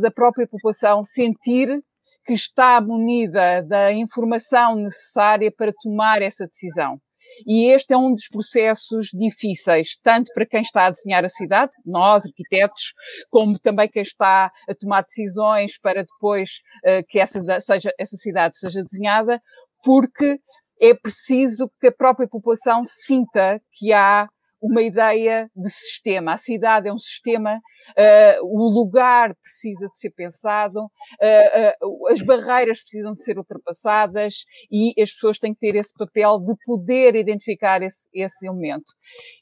[0.00, 1.78] da própria população sentir
[2.24, 7.00] que está munida da informação necessária para tomar essa decisão.
[7.46, 11.72] E este é um dos processos difíceis, tanto para quem está a desenhar a cidade,
[11.84, 12.92] nós, arquitetos,
[13.30, 18.58] como também quem está a tomar decisões para depois uh, que essa, seja, essa cidade
[18.58, 19.40] seja desenhada,
[19.82, 20.38] porque
[20.80, 24.28] é preciso que a própria população sinta que há
[24.60, 26.32] uma ideia de sistema.
[26.32, 32.20] A cidade é um sistema, uh, o lugar precisa de ser pensado, uh, uh, as
[32.22, 37.14] barreiras precisam de ser ultrapassadas e as pessoas têm que ter esse papel de poder
[37.14, 38.92] identificar esse, esse elemento.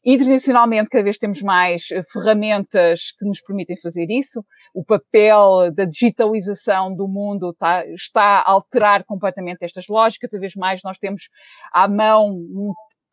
[0.05, 4.45] Internacionalmente, cada vez temos mais ferramentas que nos permitem fazer isso.
[4.75, 10.31] O papel da digitalização do mundo está, está a alterar completamente estas lógicas.
[10.31, 11.29] Cada vez mais nós temos
[11.73, 12.73] à mão um,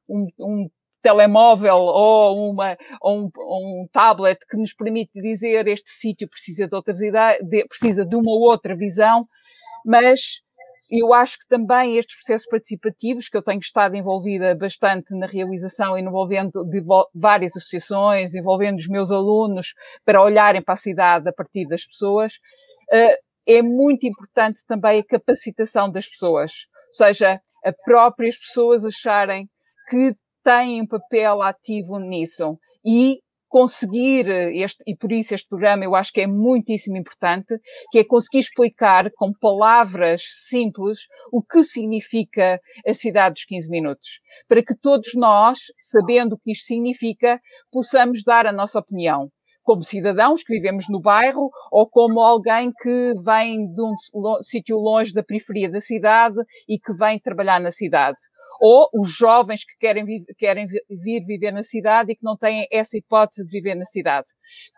[0.10, 0.70] um, um
[1.04, 6.76] telemóvel ou, uma, ou um, um, tablet que nos permite dizer este sítio precisa de
[6.76, 9.28] outras ideias, de, precisa de uma outra visão,
[9.86, 10.42] mas
[10.89, 15.98] eu acho que também estes processos participativos, que eu tenho estado envolvida bastante na realização,
[15.98, 16.52] envolvendo
[17.13, 19.74] várias associações, envolvendo os meus alunos
[20.06, 22.34] para olharem para a cidade a partir das pessoas,
[22.94, 26.52] uh, é muito importante também a capacitação das pessoas.
[26.88, 29.50] Ou seja, as próprias pessoas acharem
[29.89, 33.19] que têm um papel ativo nisso e
[33.53, 37.56] conseguir este, e por isso este programa eu acho que é muitíssimo importante,
[37.91, 41.01] que é conseguir explicar com palavras simples
[41.32, 44.19] o que significa a cidade dos 15 minutos.
[44.47, 47.39] Para que todos nós, sabendo o que isto significa,
[47.71, 49.29] possamos dar a nossa opinião.
[49.62, 53.93] Como cidadãos que vivemos no bairro ou como alguém que vem de um
[54.41, 58.17] sítio longe da periferia da cidade e que vem trabalhar na cidade
[58.60, 60.06] ou os jovens que querem,
[60.38, 64.27] querem vir viver na cidade e que não têm essa hipótese de viver na cidade.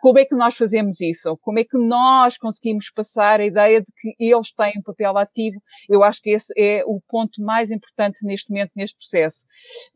[0.00, 1.36] Como é que nós fazemos isso?
[1.40, 5.60] Como é que nós conseguimos passar a ideia de que eles têm um papel ativo?
[5.88, 9.46] Eu acho que esse é o ponto mais importante neste momento, neste processo.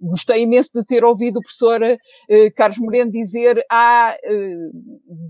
[0.01, 4.57] Gostei imenso de ter ouvido o professor eh, Carlos Moreno dizer há eh,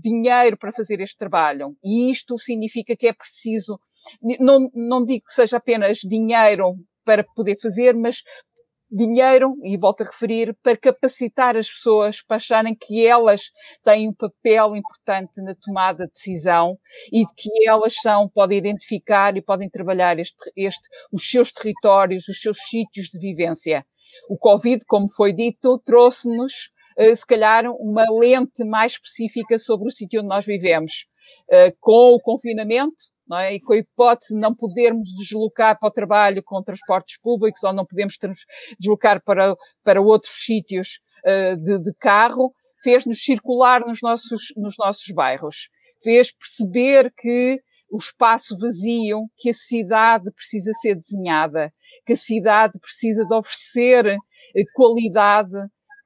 [0.01, 1.75] dinheiro para fazer este trabalho.
[1.83, 3.79] E isto significa que é preciso,
[4.39, 8.23] não, não digo que seja apenas dinheiro para poder fazer, mas
[8.91, 13.43] dinheiro, e volto a referir, para capacitar as pessoas para acharem que elas
[13.83, 16.77] têm um papel importante na tomada de decisão
[17.11, 22.41] e que elas são, podem identificar e podem trabalhar este, este, os seus territórios, os
[22.41, 23.85] seus sítios de vivência.
[24.29, 29.91] O Covid, como foi dito, trouxe-nos, uh, se calhar, uma lente mais específica sobre o
[29.91, 31.05] sítio onde nós vivemos.
[31.49, 32.95] Uh, com o confinamento,
[33.37, 33.53] é?
[33.53, 37.73] E com a hipótese de não podermos deslocar para o trabalho com transportes públicos ou
[37.73, 38.15] não podemos
[38.79, 45.07] deslocar para, para outros sítios uh, de, de carro, fez-nos circular nos nossos, nos nossos
[45.13, 45.69] bairros.
[46.03, 47.59] Fez perceber que
[47.91, 51.71] o espaço vazio, que a cidade precisa ser desenhada,
[52.05, 54.17] que a cidade precisa de oferecer eh,
[54.73, 55.57] qualidade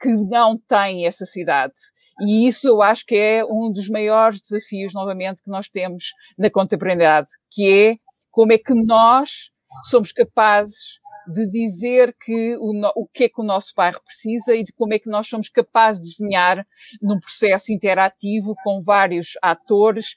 [0.02, 1.74] que não tem essa cidade.
[2.22, 6.50] E isso eu acho que é um dos maiores desafios, novamente, que nós temos na
[6.50, 7.98] contemporaneidade, que é
[8.32, 9.52] como é que nós
[9.90, 14.64] somos capazes de dizer que o, o que é que o nosso bairro precisa e
[14.64, 16.66] de como é que nós somos capazes de desenhar
[17.02, 20.16] num processo interativo com vários atores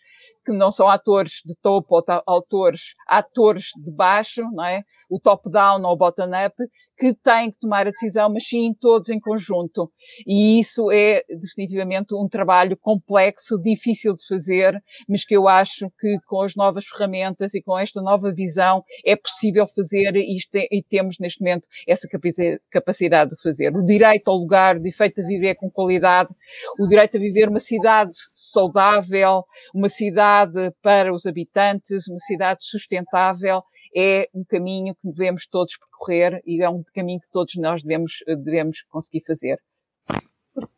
[0.48, 4.82] que não são atores de topo ou autores, atores de baixo, não é?
[5.10, 6.54] O top-down ou o bottom-up,
[6.98, 9.92] que têm que tomar a decisão, mas sim todos em conjunto.
[10.26, 16.16] E isso é definitivamente um trabalho complexo, difícil de fazer, mas que eu acho que
[16.26, 20.38] com as novas ferramentas e com esta nova visão é possível fazer e,
[20.72, 22.08] e temos neste momento essa
[22.70, 23.76] capacidade de fazer.
[23.76, 26.34] O direito ao lugar, o direito a viver com qualidade,
[26.80, 32.64] o direito a viver uma cidade saudável, uma cidade cidade para os habitantes, uma cidade
[32.64, 33.62] sustentável,
[33.96, 38.12] é um caminho que devemos todos percorrer e é um caminho que todos nós devemos,
[38.26, 39.58] devemos conseguir fazer.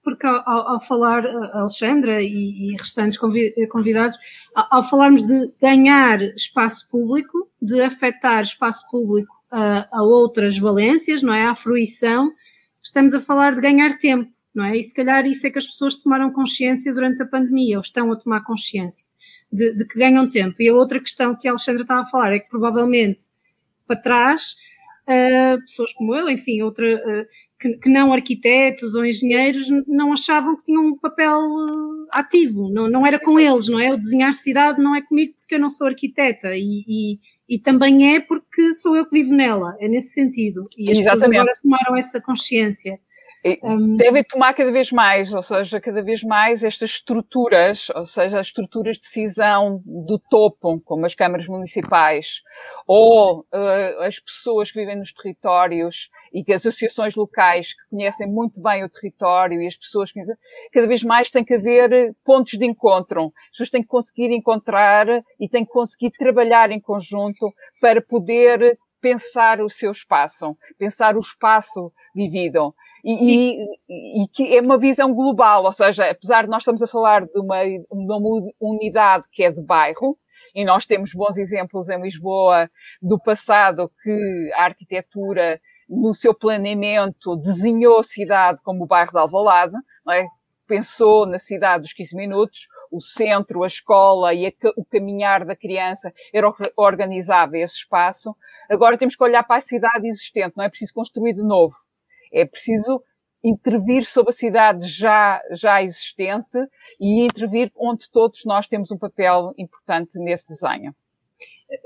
[0.02, 4.18] Porque ao, ao falar, Alexandra e, e restantes convidados,
[4.54, 11.22] ao, ao, falarmos de ganhar espaço público, de afetar espaço público a, a outras valências,
[11.22, 11.46] não é?
[11.46, 12.30] À fruição,
[12.82, 14.76] estamos a falar de ganhar tempo, não é?
[14.76, 18.12] E se calhar isso é que as pessoas tomaram consciência durante a pandemia, ou estão
[18.12, 19.06] a tomar consciência,
[19.52, 20.56] de, de que ganham tempo.
[20.60, 23.22] E a outra questão que a Alexandra estava a falar é que provavelmente
[23.86, 24.54] para trás,
[25.08, 27.26] uh, pessoas como eu, enfim, outra, uh,
[27.58, 32.88] que, que, não arquitetos ou engenheiros, não achavam que tinham um papel uh, ativo, não,
[32.88, 33.92] não era com eles, não é?
[33.92, 37.18] O desenhar cidade não é comigo porque eu não sou arquiteta e, e
[37.50, 40.68] e também é porque sou eu que vivo nela, é nesse sentido.
[40.78, 41.20] E as Exatamente.
[41.20, 43.00] pessoas agora tomaram essa consciência.
[43.62, 48.38] Um, Devem tomar cada vez mais, ou seja, cada vez mais estas estruturas, ou seja,
[48.38, 52.42] as estruturas de decisão do topo, como as câmaras municipais,
[52.86, 58.28] ou uh, as pessoas que vivem nos territórios e que as associações locais que conhecem
[58.28, 60.20] muito bem o território e as pessoas que
[60.70, 63.32] cada vez mais tem que haver pontos de encontro.
[63.44, 65.06] As pessoas têm que conseguir encontrar
[65.40, 67.50] e têm que conseguir trabalhar em conjunto
[67.80, 72.74] para poder pensar o seu espaço, pensar o espaço vivido.
[73.04, 76.86] E, e, e, que é uma visão global, ou seja, apesar de nós estamos a
[76.86, 80.18] falar de uma, de uma unidade que é de bairro,
[80.54, 82.70] e nós temos bons exemplos em Lisboa
[83.02, 89.18] do passado que a arquitetura no seu planeamento desenhou a cidade como o bairro de
[89.18, 89.74] Alvalade,
[90.06, 90.26] não é?
[90.70, 95.56] Pensou na cidade dos 15 minutos, o centro, a escola e a, o caminhar da
[95.56, 98.36] criança era organizava esse espaço.
[98.70, 101.74] Agora temos que olhar para a cidade existente, não é preciso construir de novo.
[102.32, 103.02] É preciso
[103.42, 106.58] intervir sobre a cidade já, já existente
[107.00, 110.94] e intervir onde todos nós temos um papel importante nesse desenho.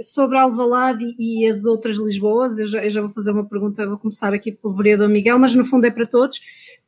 [0.00, 3.98] Sobre Alvalade e, as outras Lisboas, eu já, eu já, vou fazer uma pergunta, vou
[3.98, 6.40] começar aqui pelo vereador Miguel, mas no fundo é para todos.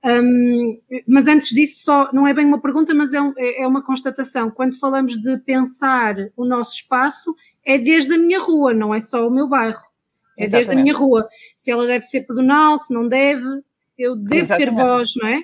[0.04, 3.66] Um, mas antes disso, só não é bem uma pergunta, mas é, um, é, é
[3.66, 4.50] uma constatação.
[4.50, 9.26] Quando falamos de pensar o nosso espaço, é desde a minha rua, não é só
[9.26, 9.80] o meu bairro.
[10.38, 10.50] É Exatamente.
[10.52, 11.28] desde a minha rua.
[11.56, 13.44] Se ela deve ser pedonal, se não deve,
[13.98, 14.74] eu devo Exatamente.
[14.76, 15.40] ter voz, não é?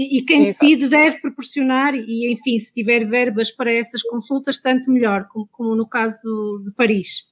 [0.00, 0.60] E, e quem Exato.
[0.64, 5.76] decide deve proporcionar, e enfim, se tiver verbas para essas consultas, tanto melhor, como, como
[5.76, 7.28] no caso do, de Paris.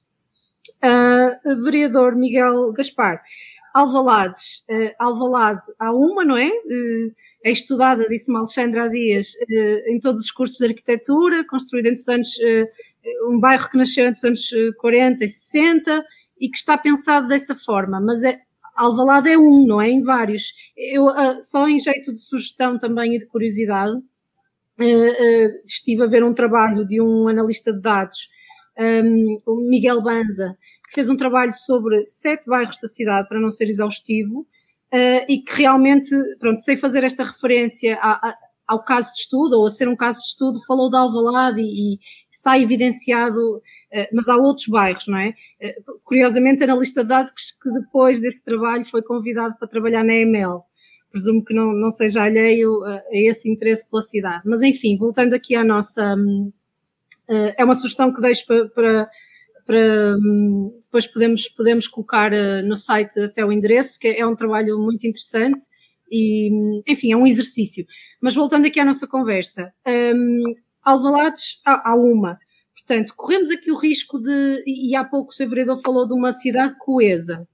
[0.83, 3.23] Uh, vereador Miguel Gaspar,
[3.73, 6.47] Alvalades, uh, Alvalade há uma, não é?
[6.47, 7.11] Uh,
[7.43, 12.01] é estudada, disse-me Alexandra há dias, uh, em todos os cursos de arquitetura, construída entre
[12.01, 12.37] os anos,
[13.29, 16.05] um bairro que nasceu entre os anos 40 e 60
[16.39, 18.39] e que está pensado dessa forma, mas é,
[18.81, 19.89] Alvalade é um, não é?
[19.89, 20.53] Em vários.
[20.75, 21.07] Eu,
[21.41, 23.93] só em jeito de sugestão também e de curiosidade,
[25.65, 28.17] estive a ver um trabalho de um analista de dados,
[29.45, 30.55] o Miguel Banza,
[30.87, 34.45] que fez um trabalho sobre sete bairros da cidade, para não ser exaustivo,
[35.27, 39.67] e que realmente, pronto, sem fazer esta referência a, a, ao caso de estudo, ou
[39.67, 41.99] a ser um caso de estudo, falou de Alvalade e
[42.31, 45.33] sai evidenciado, uh, mas há outros bairros, não é?
[45.61, 50.61] Uh, curiosamente, analista de dados que depois desse trabalho foi convidado para trabalhar na EML.
[51.11, 54.43] Presumo que não, não seja alheio a, a esse interesse pela cidade.
[54.45, 56.15] Mas enfim, voltando aqui à nossa.
[57.57, 59.09] É uma sugestão que deixo para, para
[59.69, 64.35] para hum, depois podemos, podemos colocar eh, no site até o endereço, que é um
[64.35, 65.63] trabalho muito interessante
[66.11, 67.85] e, hum, enfim, é um exercício.
[68.19, 70.55] Mas voltando aqui à nossa conversa, um,
[70.89, 72.39] Alvalades há, há uma.
[72.73, 75.49] Portanto, corremos aqui o risco de, e há pouco o Sr.
[75.49, 77.47] Vereador falou de uma cidade coesa,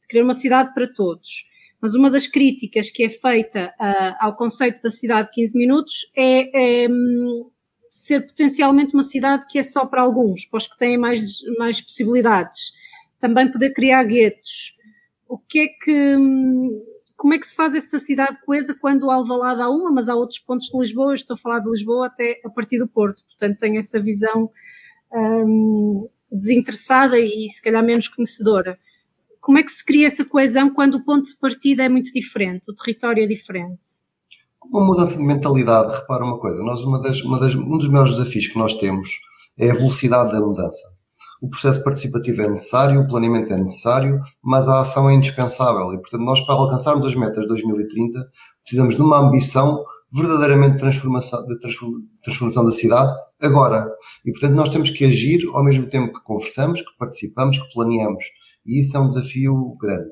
[0.00, 1.46] de querer uma cidade para todos.
[1.80, 5.94] Mas uma das críticas que é feita uh, ao conceito da cidade de 15 minutos
[6.16, 7.50] é, é um,
[7.88, 11.80] ser potencialmente uma cidade que é só para alguns, para os que têm mais, mais
[11.80, 12.72] possibilidades.
[13.18, 14.76] Também poder criar guetos.
[15.28, 16.16] O que é que.
[17.16, 20.38] Como é que se faz essa cidade coesa quando Alvalade há uma, mas há outros
[20.40, 21.14] pontos de Lisboa?
[21.14, 24.50] Estou a falar de Lisboa até a partir do Porto, portanto tenho essa visão
[25.14, 28.78] hum, desinteressada e se calhar menos conhecedora.
[29.40, 32.70] Como é que se cria essa coesão quando o ponto de partida é muito diferente,
[32.70, 34.02] o território é diferente?
[34.70, 38.16] uma mudança de mentalidade, repara uma coisa, nós uma das, uma das, um dos maiores
[38.16, 39.08] desafios que nós temos
[39.58, 40.82] é a velocidade da mudança.
[41.42, 45.92] O processo participativo é necessário, o planeamento é necessário, mas a ação é indispensável.
[45.92, 48.30] E, portanto, nós, para alcançarmos as metas de 2030,
[48.62, 51.58] precisamos de uma ambição verdadeiramente transformação, de
[52.22, 53.90] transformação da cidade agora.
[54.24, 58.22] E, portanto, nós temos que agir ao mesmo tempo que conversamos, que participamos, que planeamos.
[58.64, 60.10] E isso é um desafio grande.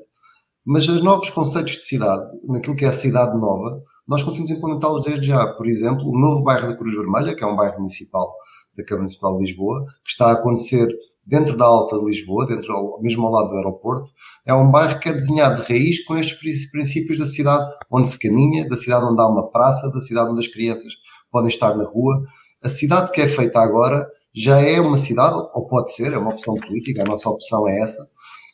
[0.65, 5.03] Mas os novos conceitos de cidade, naquilo que é a cidade nova, nós conseguimos implementá-los
[5.03, 5.47] desde já.
[5.47, 8.35] Por exemplo, o novo bairro da Cruz Vermelha, que é um bairro municipal
[8.77, 10.87] da Câmara Municipal de Lisboa, que está a acontecer
[11.25, 14.09] dentro da Alta de Lisboa, dentro, mesmo ao lado do aeroporto,
[14.45, 18.19] é um bairro que é desenhado de raiz com estes princípios da cidade onde se
[18.19, 20.93] caminha, da cidade onde há uma praça, da cidade onde as crianças
[21.31, 22.23] podem estar na rua.
[22.63, 26.31] A cidade que é feita agora já é uma cidade, ou pode ser, é uma
[26.31, 28.01] opção política, a nossa opção é essa,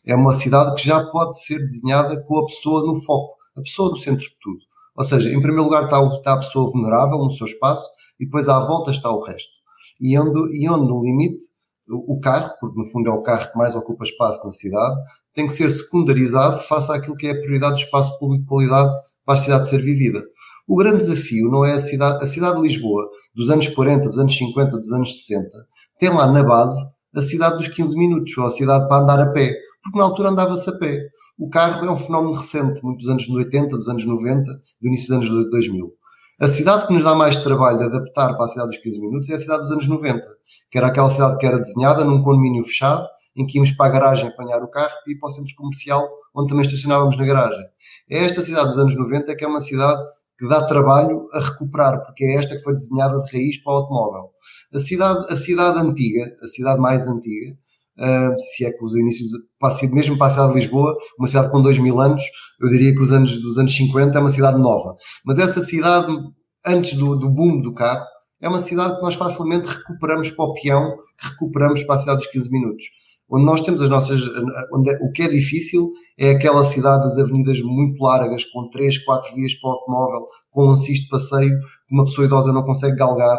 [0.05, 3.89] é uma cidade que já pode ser desenhada com a pessoa no foco, a pessoa
[3.89, 4.59] no centro de tudo.
[4.95, 7.88] Ou seja, em primeiro lugar está, está a pessoa vulnerável no seu espaço
[8.20, 9.49] e depois à volta está o resto.
[10.01, 11.45] E onde, e onde no limite
[11.90, 14.96] o carro, porque no fundo é o carro que mais ocupa espaço na cidade,
[15.34, 18.94] tem que ser secundarizado face àquilo que é a prioridade do espaço público de qualidade
[19.26, 20.24] para a cidade ser vivida.
[20.68, 24.20] O grande desafio não é a cidade, a cidade de Lisboa dos anos 40, dos
[24.20, 25.50] anos 50, dos anos 60,
[25.98, 26.78] tem lá na base
[27.16, 30.30] a cidade dos 15 minutos, ou a cidade para andar a pé, porque na altura
[30.30, 31.00] andava-se a pé.
[31.38, 34.44] O carro é um fenómeno recente, muito dos anos 80, dos anos 90,
[34.82, 35.88] do início dos anos 2000.
[36.40, 39.28] A cidade que nos dá mais trabalho de adaptar para a cidade dos 15 minutos
[39.28, 40.22] é a cidade dos anos 90,
[40.70, 43.90] que era aquela cidade que era desenhada num condomínio fechado, em que íamos para a
[43.90, 47.66] garagem apanhar o carro e ir para o centro comercial, onde também estacionávamos na garagem.
[48.08, 50.00] É esta cidade dos anos 90 que é uma cidade
[50.38, 53.76] que dá trabalho a recuperar, porque é esta que foi desenhada de raiz para o
[53.78, 54.30] automóvel.
[54.72, 57.58] A cidade, a cidade antiga, a cidade mais antiga,
[58.00, 59.30] uh, se é que os inícios,
[59.91, 62.24] mesmo para a cidade de Lisboa, uma cidade com 2 mil anos,
[62.62, 64.95] eu diria que os anos dos anos 50 é uma cidade nova.
[65.26, 66.12] Mas essa cidade,
[66.66, 68.06] antes do, do boom do carro,
[68.41, 72.20] é uma cidade que nós facilmente recuperamos para o peão, que recuperamos para a cidade
[72.20, 72.86] dos 15 minutos.
[73.30, 74.22] Onde nós temos as nossas.
[74.74, 79.04] Onde é, o que é difícil é aquela cidade das avenidas muito largas, com 3,
[79.04, 82.95] 4 vias para o automóvel, com lancis de passeio, que uma pessoa idosa não consegue
[82.95, 83.38] galgar.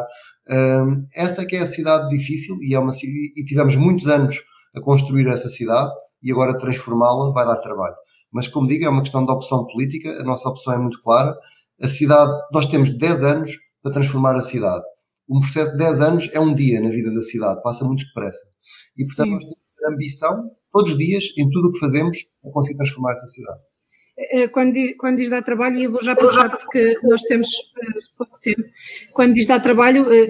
[0.50, 4.42] Um, essa que é a cidade difícil e, é uma, e tivemos muitos anos
[4.74, 5.90] a construir essa cidade
[6.22, 7.94] e agora transformá-la vai dar trabalho.
[8.32, 11.36] Mas, como digo, é uma questão de opção política, a nossa opção é muito clara.
[11.80, 14.84] A cidade, nós temos 10 anos para transformar a cidade.
[15.28, 18.46] Um processo de 10 anos é um dia na vida da cidade, passa muito depressa.
[18.96, 19.32] E, portanto, Sim.
[19.34, 23.12] nós temos a ambição, todos os dias, em tudo o que fazemos, a conseguir transformar
[23.12, 23.60] essa cidade.
[24.18, 27.48] Eh, quando diz, quando diz dar trabalho, e eu vou já passar porque nós temos
[27.48, 28.62] uh, pouco tempo,
[29.12, 30.28] quando diz dar trabalho, uh,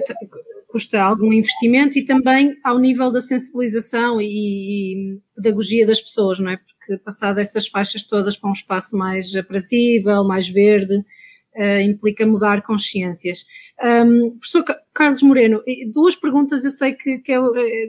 [0.67, 6.51] custa algum investimento e também ao nível da sensibilização e, e, pedagogia das pessoas, não
[6.51, 6.57] é?
[6.57, 12.61] Porque passado essas faixas todas para um espaço mais aprazível, mais verde, uh, implica mudar
[12.61, 13.43] consciências.
[13.83, 17.39] Um, professor Carlos Moreno, duas perguntas, eu sei que, que é,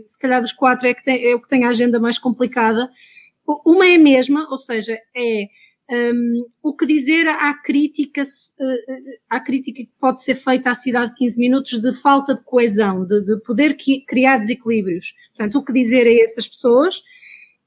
[0.06, 2.88] se calhar dos quatro é, que tem, é o que tem a agenda mais complicada.
[3.66, 5.48] Uma é a mesma, ou seja, é
[5.90, 11.12] um, o que dizer à crítica, uh, à crítica que pode ser feita à cidade
[11.12, 13.76] de 15 minutos de falta de coesão, de, de poder
[14.06, 15.14] criar desequilíbrios?
[15.34, 17.02] Portanto, o que dizer a essas pessoas?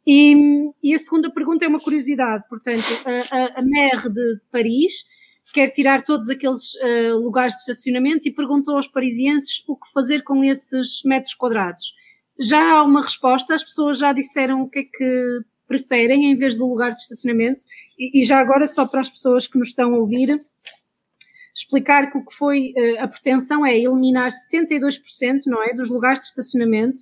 [0.05, 0.35] E,
[0.81, 5.05] e a segunda pergunta é uma curiosidade, portanto, a, a, a MER de Paris
[5.53, 10.23] quer tirar todos aqueles uh, lugares de estacionamento e perguntou aos parisienses o que fazer
[10.23, 11.93] com esses metros quadrados.
[12.39, 15.39] Já há uma resposta, as pessoas já disseram o que é que
[15.73, 17.63] preferem em vez do lugar de estacionamento.
[17.97, 20.39] E, e já agora, só para as pessoas que nos estão a ouvir,
[21.55, 26.19] explicar que o que foi uh, a pretensão é eliminar 72% não é, dos lugares
[26.19, 26.99] de estacionamento,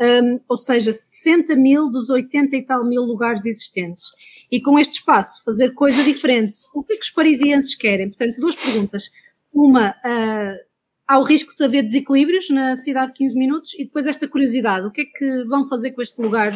[0.00, 4.04] um, ou seja, 60 mil dos 80 e tal mil lugares existentes.
[4.50, 6.58] E com este espaço fazer coisa diferente.
[6.74, 8.08] O que é que os parisienses querem?
[8.08, 9.04] Portanto, duas perguntas.
[9.52, 10.58] Uma, uh,
[11.06, 14.86] há o risco de haver desequilíbrios na cidade de 15 minutos e depois esta curiosidade,
[14.86, 16.52] o que é que vão fazer com este lugar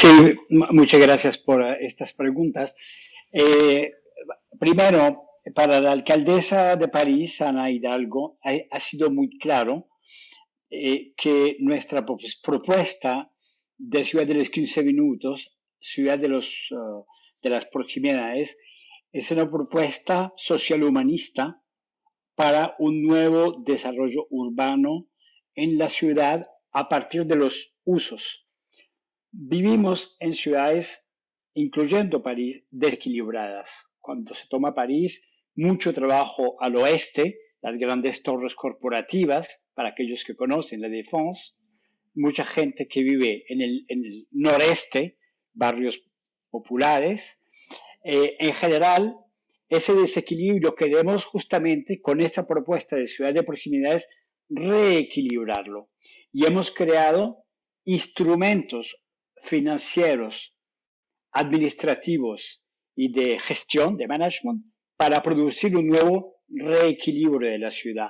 [0.00, 0.08] Sí,
[0.48, 2.74] muchas gracias por estas preguntas.
[3.30, 3.92] Eh,
[4.58, 5.24] primero,
[5.54, 9.88] para la alcaldesa de París, Ana Hidalgo, ha, sido muy claro
[10.70, 12.06] eh, que nuestra
[12.42, 13.30] propuesta
[13.76, 16.68] de ciudad de los 15 minutos, ciudad de, los,
[17.42, 18.56] de las proximidades,
[19.12, 21.62] es una propuesta social humanista
[22.34, 25.08] para un nuevo desarrollo urbano
[25.54, 28.46] en la ciudad a partir de los usos
[29.32, 31.06] Vivimos en ciudades,
[31.54, 33.86] incluyendo París, desequilibradas.
[34.00, 35.24] Cuando se toma París,
[35.54, 41.54] mucho trabajo al oeste, las grandes torres corporativas, para aquellos que conocen la Défense,
[42.12, 45.16] mucha gente que vive en el, noreste,
[45.52, 46.02] barrios
[46.50, 47.38] populares.
[48.02, 49.14] Eh, en general,
[49.68, 54.08] ese desequilibrio queremos justamente con esta propuesta de ciudad de proximidades
[54.48, 55.88] reequilibrarlo.
[56.32, 57.44] Y hemos creado
[57.84, 58.96] instrumentos
[59.40, 60.54] financieros,
[61.32, 62.62] administrativos
[62.94, 64.64] y de gestión, de management,
[64.96, 68.08] para producir un nuevo reequilibrio de la ciudad.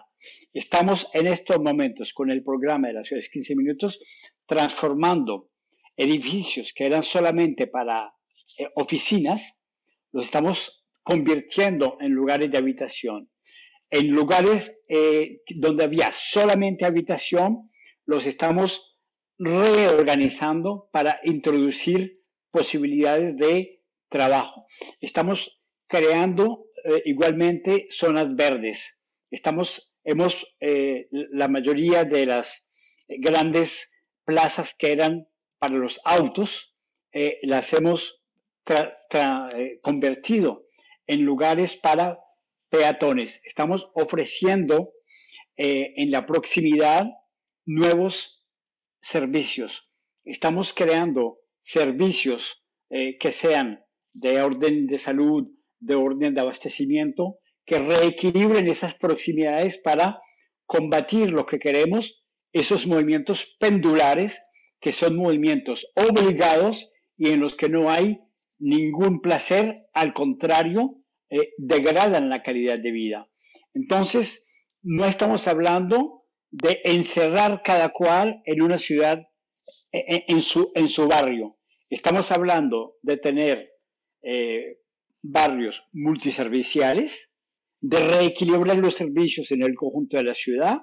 [0.53, 3.99] Estamos en estos momentos con el programa de las ciudades 15 minutos
[4.47, 5.51] transformando
[5.97, 8.13] edificios que eran solamente para
[8.59, 9.59] eh, oficinas,
[10.13, 13.31] los estamos convirtiendo en lugares de habitación.
[13.91, 17.71] En lugares eh, donde había solamente habitación,
[18.07, 18.90] los estamos
[19.41, 24.67] reorganizando para introducir posibilidades de trabajo.
[25.01, 28.99] Estamos creando eh, igualmente zonas verdes.
[29.31, 32.69] Estamos, hemos, eh, la mayoría de las
[33.09, 33.91] grandes
[34.25, 35.27] plazas que eran
[35.59, 36.77] para los autos,
[37.13, 38.19] eh, las hemos
[39.83, 40.67] convertido
[41.07, 42.21] en lugares para
[42.69, 43.41] peatones.
[43.43, 44.93] Estamos ofreciendo
[45.57, 47.07] en la proximidad
[47.67, 48.40] nuevos
[49.01, 49.91] servicios.
[50.25, 55.47] Estamos creando servicios que sean de orden de salud,
[55.79, 60.21] de orden de abastecimiento que reequilibren esas proximidades para
[60.67, 64.43] combatir lo que queremos, esos movimientos pendulares,
[64.81, 68.19] que son movimientos obligados y en los que no hay
[68.59, 70.97] ningún placer, al contrario,
[71.29, 73.31] eh, degradan la calidad de vida.
[73.73, 74.51] Entonces,
[74.83, 76.20] no estamos hablando
[76.51, 79.23] de encerrar cada cual en una ciudad,
[79.93, 81.59] en, su, en su barrio.
[81.89, 83.73] Estamos hablando de tener
[84.23, 84.79] eh,
[85.23, 87.33] barrios multiserviciales,
[87.81, 90.79] de reequilibrar los servicios en el conjunto de la ciudad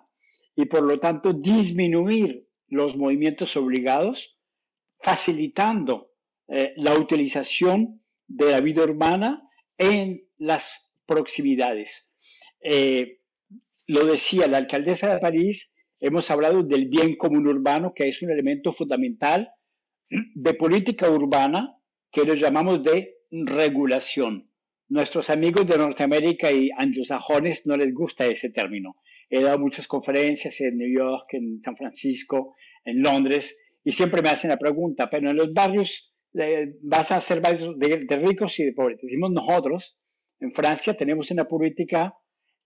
[0.55, 4.37] y por lo tanto disminuir los movimientos obligados,
[4.99, 6.11] facilitando
[6.47, 9.47] eh, la utilización de la vida urbana
[9.77, 12.11] en las proximidades.
[12.61, 13.16] Eh,
[13.87, 15.69] lo decía la alcaldesa de París,
[15.99, 19.49] hemos hablado del bien común urbano, que es un elemento fundamental
[20.09, 21.75] de política urbana
[22.11, 24.49] que lo llamamos de regulación.
[24.89, 28.95] Nuestros amigos de Norteamérica y anglosajones no les gusta ese término.
[29.29, 34.29] He dado muchas conferencias en New York, en San Francisco, en Londres, y siempre me
[34.29, 38.57] hacen la pregunta, pero en los barrios eh, vas a hacer barrios de, de, ricos
[38.59, 38.99] y de pobres.
[39.01, 39.97] Decimos nosotros,
[40.39, 42.13] en Francia tenemos una política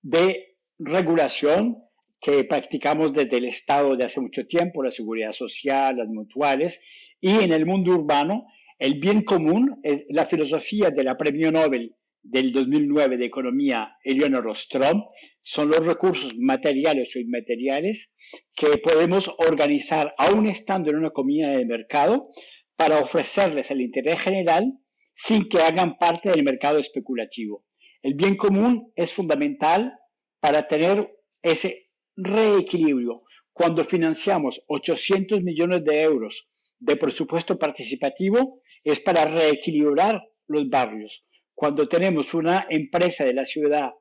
[0.01, 0.50] de
[0.83, 1.77] regulación
[2.19, 6.81] que practicamos desde el Estado de hace mucho tiempo, la seguridad social, las mutuales,
[7.19, 8.45] y en el mundo urbano
[8.77, 14.51] el bien común es la filosofía de la premio Nobel del 2009 de Economía, Eleonora
[14.51, 15.03] Ostrom,
[15.41, 18.11] son los recursos materiales o inmateriales
[18.55, 22.27] que podemos organizar aún estando en una economía de mercado
[22.75, 24.79] para ofrecerles el interés general
[25.13, 27.63] sin que hagan parte del mercado especulativo.
[28.01, 29.93] El bien común es fundamental
[30.41, 31.09] para tener
[31.41, 33.23] ese reequilibrio.
[33.53, 36.47] Cuando financiamos 800 millones de euros
[36.79, 41.23] de presupuesto participativo es para reequilibrar los barrios.
[41.53, 43.91] Cuando tenemos una empresa de la ciudad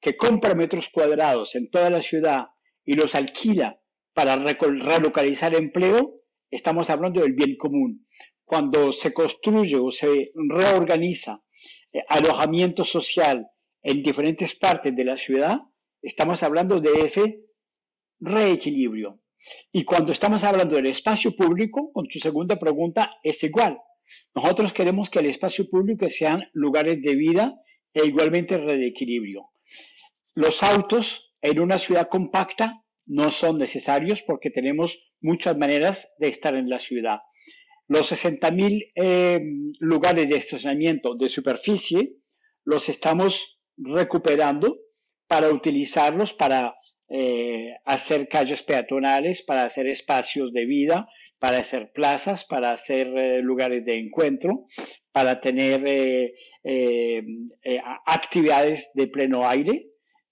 [0.00, 2.46] que compra metros cuadrados en toda la ciudad
[2.84, 3.80] y los alquila
[4.14, 8.06] para relocalizar empleo, estamos hablando del bien común.
[8.44, 11.42] Cuando se construye o se reorganiza
[11.92, 13.46] eh, alojamiento social
[13.82, 15.58] en diferentes partes de la ciudad,
[16.02, 17.40] estamos hablando de ese
[18.20, 19.20] reequilibrio.
[19.72, 23.78] Y cuando estamos hablando del espacio público, con tu segunda pregunta, es igual.
[24.34, 27.54] Nosotros queremos que el espacio público sean lugares de vida
[27.92, 29.50] e igualmente de equilibrio.
[30.34, 36.54] Los autos en una ciudad compacta no son necesarios porque tenemos muchas maneras de estar
[36.54, 37.18] en la ciudad.
[37.86, 39.40] Los 60.000 eh,
[39.78, 42.16] lugares de estacionamiento de superficie
[42.64, 44.76] los estamos recuperando
[45.28, 46.74] para utilizarlos para
[47.10, 51.08] eh, hacer calles peatonales, para hacer espacios de vida,
[51.38, 54.66] para hacer plazas, para hacer eh, lugares de encuentro,
[55.12, 56.34] para tener eh,
[58.06, 59.86] actividades de pleno aire.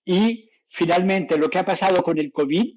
[0.04, 2.74] Y finalmente, lo que ha pasado con el COVID,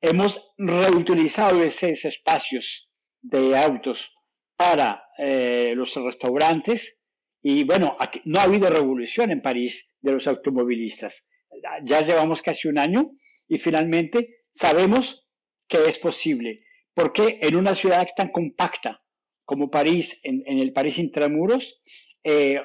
[0.00, 2.90] hemos reutilizado esos espacios
[3.20, 4.10] de autos
[4.56, 5.04] para
[5.74, 7.00] los restaurantes.
[7.42, 11.28] Y bueno, no ha habido revolución en París de los automovilistas.
[11.82, 13.10] Ya llevamos casi un año
[13.48, 15.26] y finalmente, sabemos
[15.66, 19.02] que es posible, porque en una ciudad tan compacta
[19.44, 21.80] como París, en, el París intramuros,
[22.22, 22.60] eh,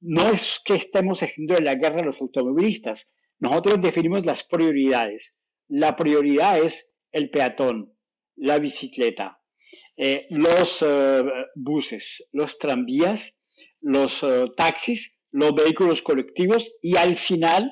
[0.00, 5.36] no es que estemos haciendo la guerra a los automovilistas, nosotros definimos las prioridades.
[5.68, 7.96] La prioridad es el peatón,
[8.36, 9.40] la bicicleta,
[9.96, 11.24] eh, los eh,
[11.56, 13.36] buses, los tranvías,
[13.80, 14.24] los
[14.56, 17.70] taxis, los vehículos colectivos y al final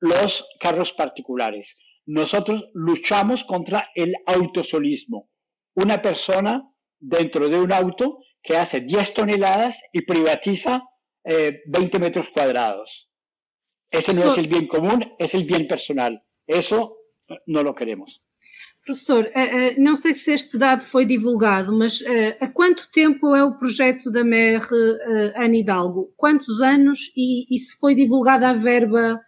[0.00, 1.76] los carros particulares.
[2.06, 5.30] Nosotros luchamos contra el autosolismo.
[5.74, 6.62] Una persona
[6.98, 10.82] dentro de un auto que hace 10 toneladas y privatiza
[11.24, 13.08] 20 eh, metros cuadrados.
[13.90, 16.22] Ese no es el bien común, es el bien personal.
[16.46, 16.90] Eso
[17.46, 18.22] no lo queremos.
[18.84, 23.34] Professor, eh, eh, não sei se este dado foi divulgado, mas eh, há quanto tempo
[23.36, 24.66] é o projeto da MER
[25.36, 26.12] Ana Hidalgo?
[26.16, 29.20] Quantos anos e, e se foi divulgada a verba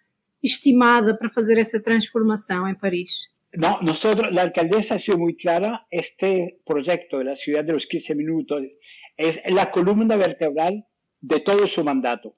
[0.43, 3.31] estimada para fazer essa transformação em Paris?
[3.55, 7.87] No, nosotros, la alcaldesa ha sido muy clara, este proyecto de la ciudad de los
[7.87, 8.63] 15 minutos
[9.17, 10.87] es la columna vertebral
[11.21, 12.35] de todo su mandato.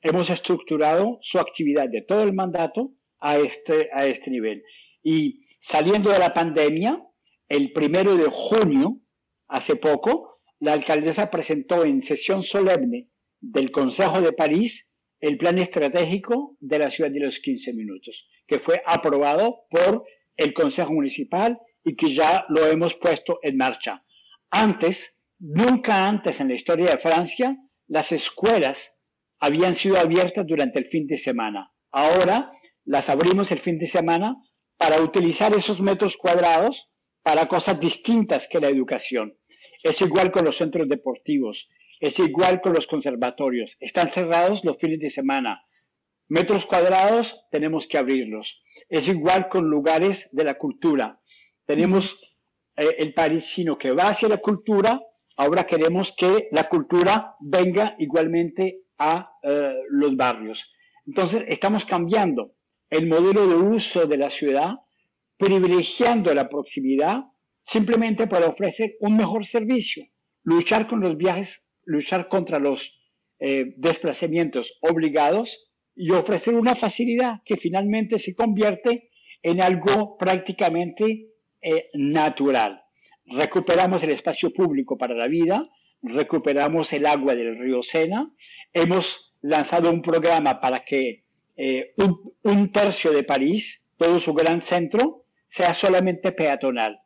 [0.00, 4.62] Hemos estructurado su actividad de todo el mandato a este, a este nivel.
[5.02, 7.04] Y Saliendo de la pandemia,
[7.48, 9.00] el primero de junio,
[9.48, 13.08] hace poco, la alcaldesa presentó en sesión solemne
[13.40, 14.87] del Consejo de París
[15.20, 20.04] el plan estratégico de la ciudad de los 15 minutos, que fue aprobado por
[20.36, 24.04] el Consejo Municipal y que ya lo hemos puesto en marcha.
[24.50, 27.56] Antes, nunca antes en la historia de Francia,
[27.86, 28.94] las escuelas
[29.40, 31.72] habían sido abiertas durante el fin de semana.
[31.90, 32.50] Ahora
[32.84, 34.36] las abrimos el fin de semana
[34.76, 36.90] para utilizar esos metros cuadrados
[37.22, 39.36] para cosas distintas que la educación.
[39.82, 41.68] Es igual con los centros deportivos,
[42.00, 43.76] es igual con los conservatorios.
[43.80, 45.62] Están cerrados los fines de semana.
[46.28, 48.62] Metros cuadrados tenemos que abrirlos.
[48.88, 51.20] Es igual con lugares de la cultura.
[51.64, 52.18] Tenemos
[52.76, 55.00] eh, el parisino que va hacia la cultura,
[55.36, 60.70] ahora queremos que la cultura venga igualmente a eh, los barrios.
[61.06, 62.52] Entonces, estamos cambiando
[62.90, 64.74] el modelo de uso de la ciudad,
[65.36, 67.24] privilegiando la proximidad
[67.66, 70.06] simplemente para ofrecer un mejor servicio,
[70.42, 73.00] luchar con los viajes, luchar contra los
[73.40, 79.10] eh, desplazamientos obligados y ofrecer una facilidad que finalmente se convierte
[79.42, 81.30] en algo prácticamente
[81.60, 82.82] eh, natural.
[83.26, 85.68] Recuperamos el espacio público para la vida,
[86.02, 88.32] recuperamos el agua del río Sena,
[88.72, 91.24] hemos lanzado un programa para que
[91.56, 91.94] eh,
[92.44, 97.00] un, tercio de París, todo su gran centro, sea solamente peatonal,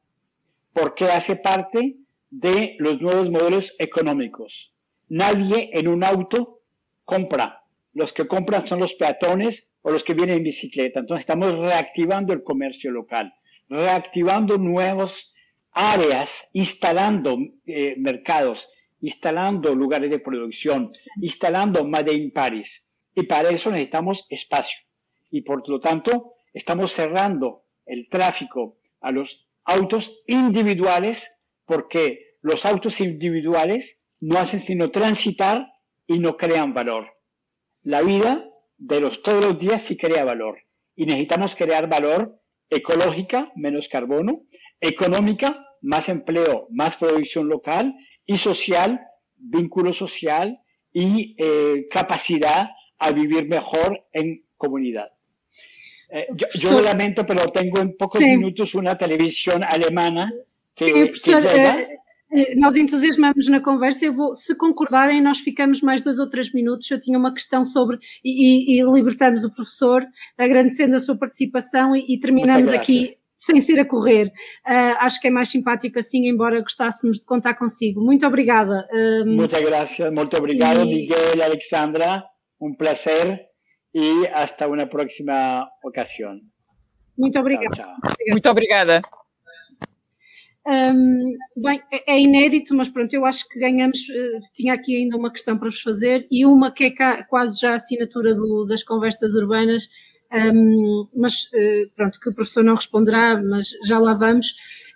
[0.73, 1.97] porque hace parte
[2.31, 4.72] de los nuevos modelos económicos.
[5.13, 6.63] Nadie en un auto
[7.05, 7.67] compra.
[7.93, 11.01] Los que compran son los peatones o los que vienen en bicicleta.
[11.01, 13.35] Entonces estamos reactivando el comercio local,
[13.69, 15.35] reactivando nuevas
[15.73, 17.37] áreas, instalando
[17.67, 18.71] eh, mercados,
[19.03, 20.89] instalando lugares de producción,
[21.21, 22.83] instalando Made in Paris.
[23.15, 24.79] Y para eso necesitamos espacio.
[25.31, 32.99] Y por lo tanto, estamos cerrando el tráfico a los autos individuales porque los autos
[33.03, 35.73] individuales no hacen sino transitar
[36.07, 37.09] y no crean valor.
[37.83, 38.49] La vida
[38.79, 40.59] de los todos los días sí crea valor
[40.95, 44.43] y necesitamos crear valor ecológica, menos carbono,
[44.81, 47.95] económica, más empleo, más producción local
[48.25, 49.01] y social,
[49.37, 50.61] vínculo social
[50.93, 55.09] y eh, capacidad a vivir mejor en comunidad.
[56.11, 58.37] Eh, yo, yo so, lamento, pero tengo en pocos sim.
[58.37, 60.31] minutos uma televisão alemã
[60.77, 61.99] que, professor, que eh, eh,
[62.57, 64.07] nós entusiasmamos na conversa.
[64.07, 66.91] Eu vou, se concordarem, nós ficamos mais dois ou três minutos.
[66.91, 70.05] Eu tinha uma questão sobre e, e libertamos o professor,
[70.39, 74.29] agradecendo a sua participação e, e terminamos aqui sem ser a correr.
[74.67, 78.01] Uh, acho que é mais simpático assim, embora gostássemos de contar consigo.
[78.01, 78.87] Muito obrigada.
[78.93, 80.87] Uh, Muchas gracias, muito obrigado, e...
[80.87, 82.23] Miguel, Alexandra.
[82.63, 83.51] un placer
[83.93, 86.53] y hasta una próxima ocasión.
[87.17, 87.75] Muito obrigada.
[87.75, 88.15] Tchau, tchau.
[88.29, 89.03] Muito obrigada.
[90.67, 93.99] Um, bem, é, é inédito, mas pronto, eu acho que ganhamos.
[94.09, 97.73] Uh, tinha aqui ainda uma questão para vos fazer e uma que é quase já
[97.73, 99.89] a assinatura do, das conversas urbanas,
[100.33, 104.47] um, mas uh, pronto, que o professor não responderá, mas já lá vamos.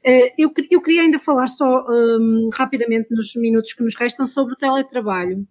[0.06, 4.54] Uh, eu, eu queria ainda falar só um, rapidamente nos minutos que nos restam sobre
[4.54, 5.46] o teletrabalho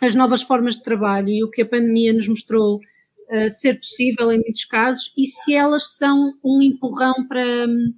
[0.00, 4.30] as novas formas de trabalho e o que a pandemia nos mostrou uh, ser possível
[4.30, 7.92] em muitos casos e se elas são um empurrão para, um,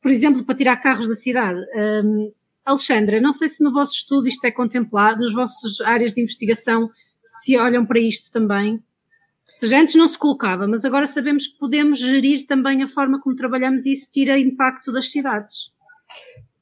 [0.00, 1.60] por exemplo, para tirar carros da cidade.
[1.74, 2.32] Um,
[2.64, 6.90] Alexandra, não sei se no vosso estudo isto é contemplado, nas vossas áreas de investigação
[7.24, 8.74] se olham para isto também.
[8.74, 13.20] Ou seja, antes não se colocava, mas agora sabemos que podemos gerir também a forma
[13.20, 15.72] como trabalhamos e isso tira impacto das cidades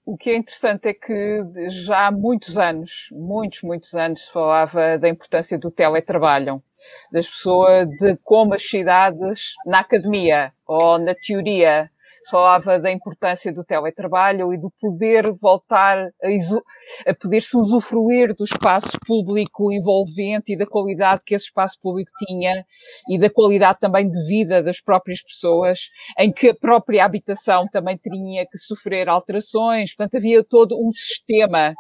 [0.07, 4.97] o que é interessante é que já há muitos anos, muitos, muitos anos, se falava
[4.97, 6.63] da importância do teletrabalho,
[7.11, 11.91] das pessoas, de como as cidades, na academia ou na teoria,
[12.31, 18.99] falava da importância do teletrabalho e do poder voltar a, a poder-se usufruir do espaço
[19.07, 22.65] público envolvente e da qualidade que esse espaço público tinha
[23.09, 27.97] e da qualidade também de vida das próprias pessoas, em que a própria habitação também
[27.97, 31.73] tinha que sofrer alterações, portanto havia todo um sistema.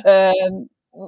[0.00, 0.66] Uh,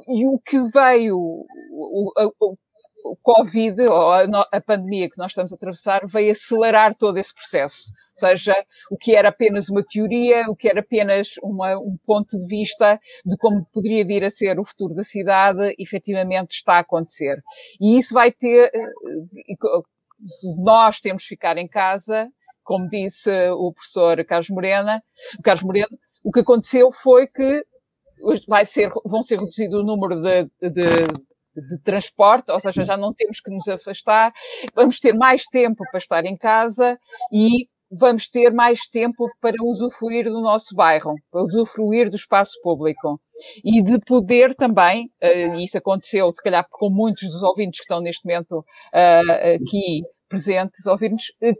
[0.09, 2.57] e o que veio, o, o,
[3.05, 7.91] o Covid, ou a, pandemia que nós estamos a atravessar, veio acelerar todo esse processo.
[7.91, 8.55] Ou seja,
[8.91, 13.01] o que era apenas uma teoria, o que era apenas uma, um ponto de vista
[13.25, 17.43] de como poderia vir a ser o futuro da cidade, efetivamente está a acontecer.
[17.81, 18.71] E isso vai ter,
[20.57, 22.29] nós temos que ficar em casa,
[22.65, 25.03] como disse o professor Carlos Morena,
[25.43, 25.89] Carlos Moreno,
[26.23, 27.65] o que aconteceu foi que
[28.49, 30.83] vai ser, vão ser reduzido o número de, de,
[31.61, 34.33] de transporte, ou seja, já não temos que nos afastar,
[34.75, 36.99] vamos ter mais tempo para estar em casa
[37.33, 43.21] e vamos ter mais tempo para usufruir do nosso bairro, para usufruir do espaço público.
[43.65, 48.01] E de poder também, uh, isso aconteceu se calhar com muitos dos ouvintes que estão
[48.01, 51.55] neste momento uh, aqui presentes, ouvintes, uh,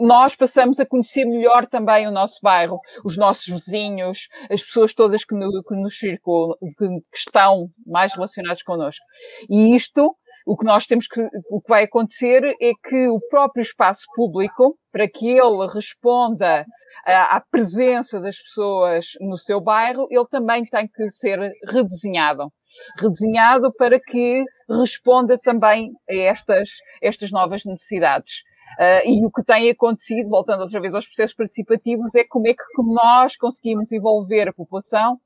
[0.00, 5.24] nós passamos a conhecer melhor também o nosso bairro, os nossos vizinhos, as pessoas todas
[5.24, 9.04] que, no, que nos circulam, que, que estão mais relacionadas connosco.
[9.48, 10.14] E isto
[10.46, 14.78] o que nós temos que, o que vai acontecer é que o próprio espaço público,
[14.92, 16.66] para que ele responda
[17.06, 22.52] à, à presença das pessoas no seu bairro, ele também tem que ser redesenhado.
[22.98, 26.68] Redesenhado para que responda também a estas,
[27.00, 28.42] estas novas necessidades.
[28.78, 32.54] Uh, e o que tem acontecido, voltando outra vez aos processos participativos, é como é
[32.54, 35.18] que nós conseguimos envolver a população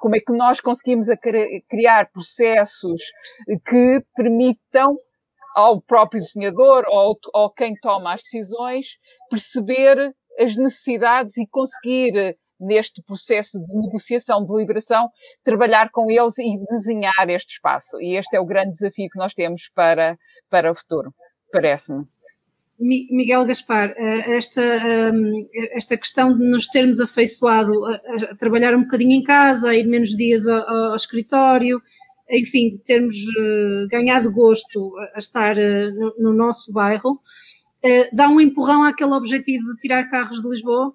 [0.00, 1.06] como é que nós conseguimos
[1.68, 3.00] criar processos
[3.66, 4.94] que permitam
[5.54, 8.98] ao próprio desenhador ou ao quem toma as decisões
[9.30, 15.10] perceber as necessidades e conseguir neste processo de negociação, de deliberação,
[15.42, 18.00] trabalhar com eles e desenhar este espaço.
[18.00, 20.16] E este é o grande desafio que nós temos para,
[20.48, 21.12] para o futuro,
[21.50, 22.04] parece-me.
[22.82, 29.12] Miguel Gaspar, eh, esta, ehm, esta questão de nos termos afeiçoado a, trabalhar um bocadinho
[29.12, 31.80] em casa, a ir menos dias ao, ao escritório,
[32.28, 37.20] enfim, de termos eh, ganhado gosto a estar eh, no nosso bairro,
[38.12, 40.92] dá um empurrão àquele objetivo de tirar carros de Lisboa?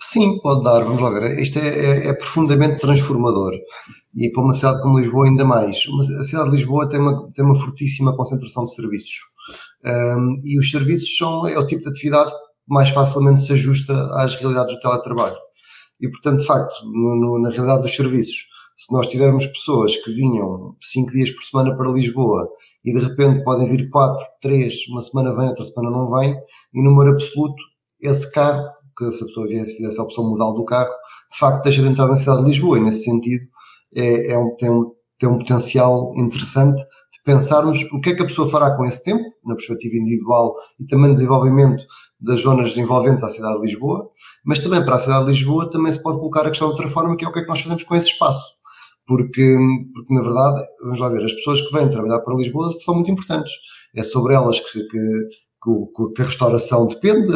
[0.00, 1.38] Sim, pode dar, vamos lá ver.
[1.38, 3.52] Isto é, é, é, profundamente transformador
[4.16, 5.78] e para uma cidade como Lisboa ainda mais.
[6.20, 9.33] a cidade de Lisboa tem uma, tem uma fortíssima concentração de serviços
[9.84, 12.36] um, e os serviços são, é o tipo de atividade que
[12.68, 15.36] mais facilmente se ajusta às realidades do teletrabalho.
[16.00, 20.12] E, portanto, de facto, no, no, na realidade dos serviços, se nós tivermos pessoas que
[20.12, 22.48] vinham cinco dias por semana para Lisboa
[22.84, 26.34] e de repente podem vir quatro, três, uma semana vem, outra semana não vem,
[26.74, 27.62] em número absoluto,
[28.02, 28.64] esse carro,
[28.98, 30.92] que se a pessoa viesse, fizesse a opção modal do carro,
[31.32, 33.44] de facto deixa de entrar na cidade de Lisboa e nesse sentido
[33.94, 36.82] é, é um, tem, um, tem um potencial interessante
[37.24, 40.86] pensarmos o que é que a pessoa fará com esse tempo, na perspectiva individual e
[40.86, 41.84] também desenvolvimento
[42.20, 44.10] das zonas envolventes à cidade de Lisboa,
[44.44, 46.88] mas também para a cidade de Lisboa também se pode colocar a questão de outra
[46.88, 48.54] forma, que é o que é que nós fazemos com esse espaço.
[49.06, 49.56] Porque,
[49.94, 53.10] porque na verdade, vamos lá ver, as pessoas que vêm trabalhar para Lisboa são muito
[53.10, 53.52] importantes.
[53.94, 55.28] É sobre elas que, que
[56.14, 57.32] que, a restauração depende,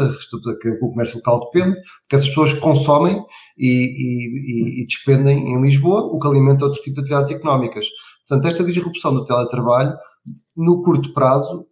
[0.60, 3.18] que o comércio local depende, porque essas pessoas consomem
[3.56, 7.86] e, e, e, despendem em Lisboa, o que alimenta outro tipo de atividades económicas.
[8.28, 9.96] Portanto, esta disrupção do teletrabalho,
[10.56, 11.66] no curto prazo,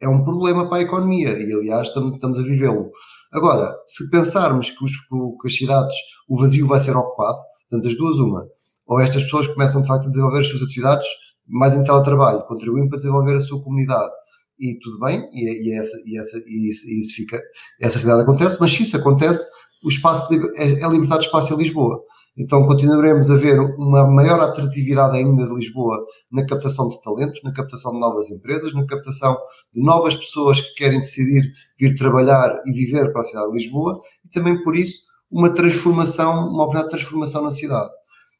[0.00, 2.90] é um problema para a economia e, aliás, estamos, a vivê-lo.
[3.32, 5.96] Agora, se pensarmos que, os, que as cidades,
[6.28, 7.38] o vazio vai ser ocupado,
[7.68, 8.46] portanto, as duas, uma,
[8.86, 11.06] ou estas pessoas começam de facto a desenvolver as suas atividades
[11.46, 14.12] mais em teletrabalho, contribuindo para desenvolver a sua comunidade
[14.58, 17.40] e tudo bem, e, e, essa, e, essa, e, isso, e isso fica,
[17.80, 19.46] essa realidade acontece, mas se isso acontece,
[19.84, 22.00] o espaço é, é libertado espaço em Lisboa.
[22.38, 27.52] Então continuaremos a ver uma maior atratividade ainda de Lisboa na captação de talentos, na
[27.52, 29.36] captação de novas empresas, na captação
[29.72, 33.98] de novas pessoas que querem decidir vir trabalhar e viver para a cidade de Lisboa
[34.24, 37.90] e também por isso uma transformação, uma oportunidade de transformação na cidade.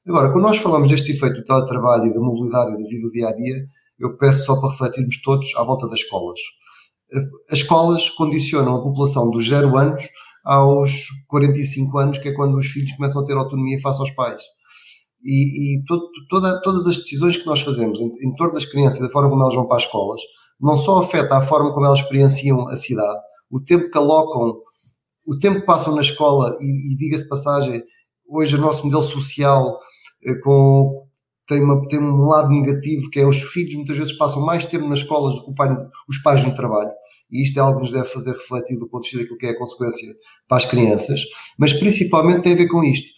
[0.06, 3.10] Agora, quando nós falamos deste efeito do teletrabalho e da mobilidade e da vida do
[3.10, 3.64] dia a dia,
[3.98, 6.38] eu peço só para refletirmos todos à volta das escolas.
[7.50, 10.02] As escolas condicionam a população dos zero anos
[10.46, 14.40] aos 45 anos, que é quando os filhos começam a ter autonomia face aos pais.
[15.20, 19.00] E, e todo, toda, todas as decisões que nós fazemos em, em torno das crianças,
[19.00, 20.20] da forma como elas vão para as escolas,
[20.60, 23.18] não só afeta a forma como elas experienciam a cidade,
[23.50, 24.60] o tempo que alocam,
[25.26, 27.82] o tempo que passam na escola, e, e diga-se passagem,
[28.28, 29.80] hoje o nosso modelo social
[30.24, 31.08] eh, com,
[31.48, 34.86] tem, uma, tem um lado negativo, que é os filhos muitas vezes passam mais tempo
[34.86, 35.76] nas escolas do que pai,
[36.08, 36.92] os pais no trabalho
[37.30, 39.46] e isto é algo que nos deve fazer refletir do ponto de vista daquilo que
[39.46, 40.14] é a consequência
[40.48, 41.20] para as crianças,
[41.58, 43.08] mas principalmente tem a ver com isto.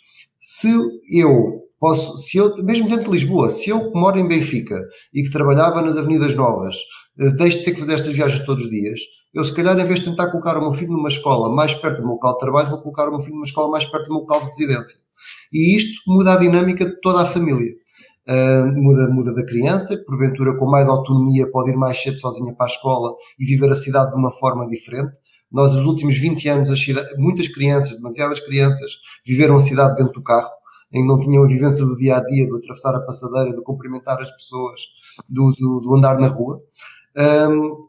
[0.41, 0.69] Se
[1.13, 4.81] eu posso, se eu, mesmo dentro de Lisboa, se eu que moro em Benfica
[5.15, 6.77] e que trabalhava nas Avenidas Novas,
[7.19, 9.01] eh, deixo de ter que fazer estas viagens todos os dias,
[9.35, 11.99] eu se calhar em vez de tentar colocar o meu filho numa escola mais perto
[11.99, 14.13] do meu local de trabalho, vou colocar o meu filho numa escola mais perto do
[14.13, 14.99] meu local de residência.
[15.53, 17.75] E isto muda a dinâmica de toda a família.
[18.29, 22.67] Uh, muda, muda da criança, porventura com mais autonomia pode ir mais cedo sozinha para
[22.67, 25.19] a escola e viver a cidade de uma forma diferente.
[25.51, 26.69] Nós, nos últimos 20 anos,
[27.17, 28.93] muitas crianças, demasiadas crianças,
[29.27, 30.51] viveram a cidade dentro do carro,
[30.93, 33.63] em que não tinham a vivência do dia a dia, do atravessar a passadeira, do
[33.63, 34.81] cumprimentar as pessoas,
[35.29, 36.61] do, do, do andar na rua.
[37.17, 37.89] Um,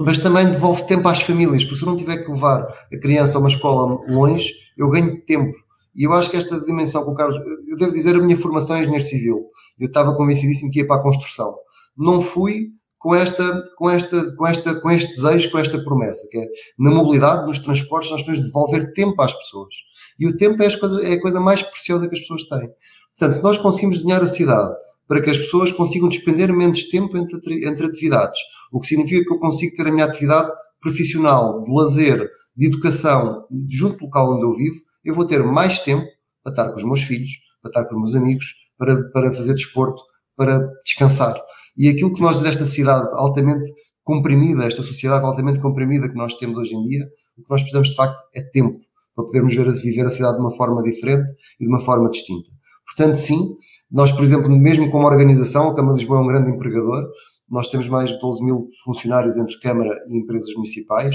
[0.00, 3.38] mas também devolve tempo às famílias, porque se eu não tiver que levar a criança
[3.38, 5.54] a uma escola longe, eu ganho tempo.
[5.94, 7.36] E eu acho que esta dimensão com o Carlos,
[7.68, 9.46] eu devo dizer, a minha formação é engenheiro civil.
[9.78, 11.54] Eu estava convencidíssimo que ia para a construção.
[11.96, 16.38] Não fui com esta, com esta, com esta, com este desejo, com esta promessa, que
[16.38, 16.46] é
[16.78, 19.74] na mobilidade, nos transportes, nós temos de devolver tempo às pessoas.
[20.18, 22.70] E o tempo é, coisas, é a coisa mais preciosa que as pessoas têm.
[23.16, 24.74] Portanto, se nós conseguimos desenhar a cidade
[25.06, 28.40] para que as pessoas consigam despender menos tempo entre, entre atividades,
[28.72, 32.26] o que significa que eu consigo ter a minha atividade profissional, de lazer,
[32.56, 36.06] de educação, junto do local onde eu vivo, eu vou ter mais tempo
[36.42, 37.30] para estar com os meus filhos,
[37.60, 40.02] para estar com os meus amigos, para, para fazer desporto,
[40.36, 41.34] para descansar.
[41.76, 43.70] E aquilo que nós, desta cidade altamente
[44.02, 47.06] comprimida, esta sociedade altamente comprimida que nós temos hoje em dia,
[47.38, 48.78] o que nós precisamos de facto é tempo
[49.14, 52.50] para podermos ver, viver a cidade de uma forma diferente e de uma forma distinta.
[52.86, 53.56] Portanto, sim,
[53.90, 57.04] nós, por exemplo, mesmo como organização, a Câmara de Lisboa é um grande empregador,
[57.48, 61.14] nós temos mais de 12 mil funcionários entre Câmara e empresas municipais.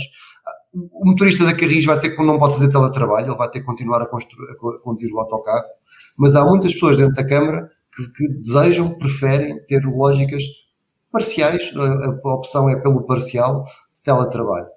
[0.74, 3.66] O motorista da Carris vai ter que, não pode fazer teletrabalho, ele vai ter que
[3.66, 5.66] continuar a, a conduzir o autocarro,
[6.16, 10.44] mas há muitas pessoas dentro da Câmara que, que desejam, preferem ter lógicas
[11.12, 13.64] parciais, a, a opção é pelo parcial
[13.94, 14.68] de teletrabalho.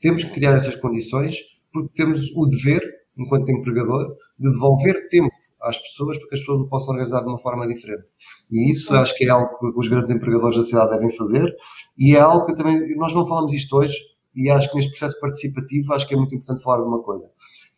[0.00, 1.36] Temos que criar essas condições
[1.72, 2.82] porque temos o dever,
[3.16, 5.30] enquanto empregador, de devolver tempo
[5.62, 8.04] às pessoas para que as pessoas o possam organizar de uma forma diferente.
[8.50, 11.54] E isso acho que é algo que os grandes empregadores da cidade devem fazer
[11.98, 13.96] e é algo que também, nós não falamos isto hoje
[14.36, 17.28] e acho que neste processo participativo acho que é muito importante falar de uma coisa.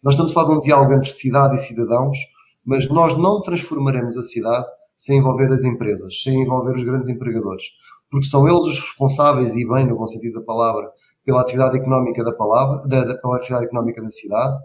[0.05, 2.19] Nós estamos a falar de um diálogo entre cidade e cidadãos,
[2.65, 7.65] mas nós não transformaremos a cidade sem envolver as empresas, sem envolver os grandes empregadores,
[8.11, 10.91] porque são eles os responsáveis, e bem no bom sentido da palavra,
[11.25, 14.57] pela atividade económica da palavra, da, da, pela atividade económica da cidade,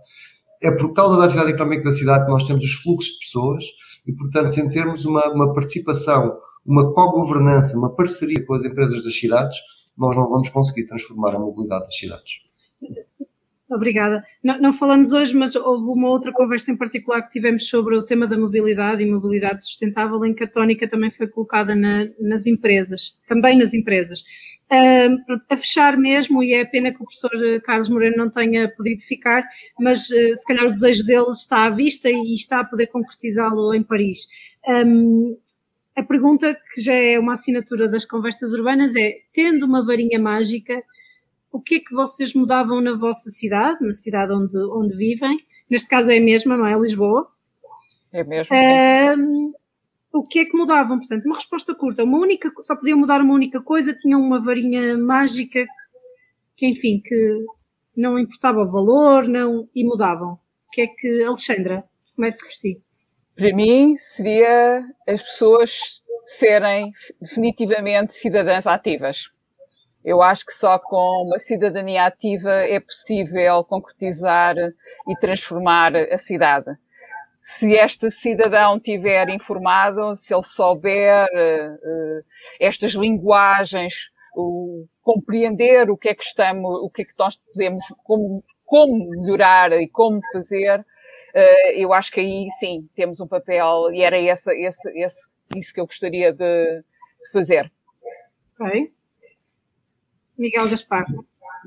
[0.62, 3.66] é por causa da atividade económica da cidade que nós temos os fluxos de pessoas
[4.08, 9.16] e, portanto, sem termos uma, uma participação, uma co-governança, uma parceria com as empresas das
[9.16, 9.58] cidades,
[9.98, 12.44] nós não vamos conseguir transformar a mobilidade das cidades.
[13.74, 14.24] Obrigada.
[14.44, 18.04] Não, não, falamos hoje, mas houve uma outra conversa em particular que tivemos sobre o
[18.04, 22.46] tema da mobilidade e mobilidade sustentável, em que a tónica também foi colocada na, nas
[22.46, 24.22] empresas, também nas empresas.
[24.72, 29.02] Uh, a fechar mesmo, e é pena que o professor Carlos Moreno não tenha podido
[29.02, 29.44] ficar,
[29.80, 33.74] mas uh, se calhar o desejo dele está à vista e está a poder concretizá-lo
[33.74, 34.28] em Paris.
[34.68, 35.38] Um,
[35.96, 40.82] a pergunta que já é uma assinatura das conversas urbanas é: tendo uma varinha mágica,
[41.52, 45.38] o que é que vocês mudavam na vossa cidade, na cidade onde, onde vivem?
[45.70, 46.78] Neste caso é a mesma, não é?
[46.78, 47.32] Lisboa.
[48.12, 48.56] É mesmo.
[48.56, 49.16] É.
[50.12, 50.98] o que é que mudavam?
[50.98, 52.04] Portanto, uma resposta curta.
[52.04, 55.66] Uma única, só podiam mudar uma única coisa, tinham uma varinha mágica
[56.56, 57.46] que, enfim, que
[57.96, 60.34] não importava o valor, não, e mudavam.
[60.68, 61.84] O que é que, Alexandra,
[62.16, 62.82] comece por si.
[63.36, 69.32] Para mim, seria as pessoas serem definitivamente cidadãs ativas.
[70.06, 76.76] Eu acho que só com uma cidadania ativa é possível concretizar e transformar a cidade.
[77.40, 82.26] Se este cidadão tiver informado, se ele souber uh,
[82.60, 87.86] estas linguagens, o, compreender o que é que estamos, o que é que nós podemos,
[88.04, 93.92] como, como melhorar e como fazer, uh, eu acho que aí sim temos um papel
[93.94, 97.72] e era esse, esse, esse, isso que eu gostaria de, de fazer.
[98.60, 98.92] Ok.
[100.38, 101.06] Miguel Gaspar.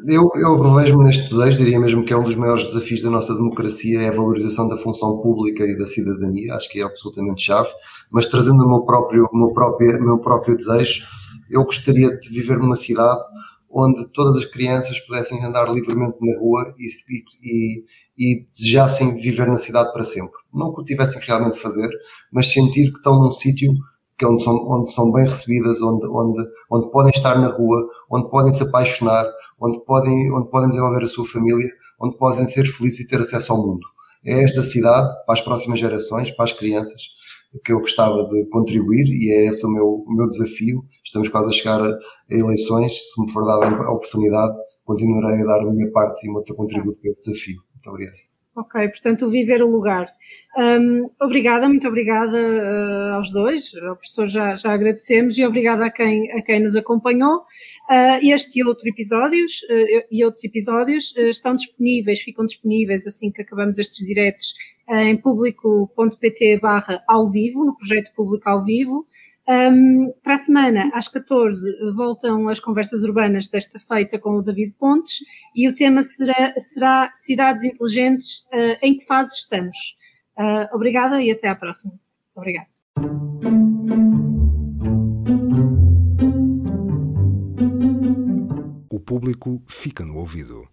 [0.07, 3.35] Eu, eu revejo-me neste desejo, diria mesmo que é um dos maiores desafios da nossa
[3.35, 7.71] democracia, é a valorização da função pública e da cidadania, acho que é absolutamente chave,
[8.11, 11.07] mas trazendo o meu próprio, o meu próprio, o meu próprio desejo,
[11.51, 13.21] eu gostaria de viver numa cidade
[13.71, 16.89] onde todas as crianças pudessem andar livremente na rua e,
[17.43, 17.85] e,
[18.17, 20.39] e desejassem viver na cidade para sempre.
[20.53, 21.91] Não que o tivessem realmente fazer,
[22.33, 23.75] mas sentir que estão num sítio
[24.19, 27.87] que é onde são, onde são bem recebidas, onde, onde, onde podem estar na rua,
[28.11, 29.31] onde podem se apaixonar,
[29.61, 31.69] onde podem, onde podem desenvolver a sua família,
[32.01, 33.87] onde podem ser felizes e ter acesso ao mundo.
[34.25, 37.03] É esta cidade, para as próximas gerações, para as crianças,
[37.65, 40.85] que eu gostava de contribuir e é esse o meu, o meu desafio.
[41.05, 41.99] Estamos quase a chegar a
[42.31, 46.35] eleições, se me for dada a oportunidade, continuarei a dar a minha parte e o
[46.35, 47.61] meu contributo para esse desafio.
[47.75, 48.37] Muito obrigado.
[48.57, 50.07] Ok, portanto, viver o lugar.
[50.57, 55.91] Um, obrigada, muito obrigada uh, aos dois, ao professor já, já agradecemos e obrigada a
[55.91, 57.41] quem, a quem nos acompanhou.
[57.41, 63.43] Uh, este e, outro episódios, uh, e outros episódios estão disponíveis, ficam disponíveis assim que
[63.43, 64.55] acabamos estes diretos
[64.89, 69.07] em público.pt barra ao vivo, no projeto Público ao Vivo.
[69.49, 74.75] Um, para a semana, às 14, voltam as conversas urbanas desta feita com o David
[74.77, 75.19] Pontes
[75.55, 79.77] e o tema será, será cidades inteligentes, uh, em que fase estamos?
[80.37, 81.95] Uh, obrigada e até à próxima.
[82.35, 82.67] Obrigada.
[88.91, 90.65] O público fica no ouvido.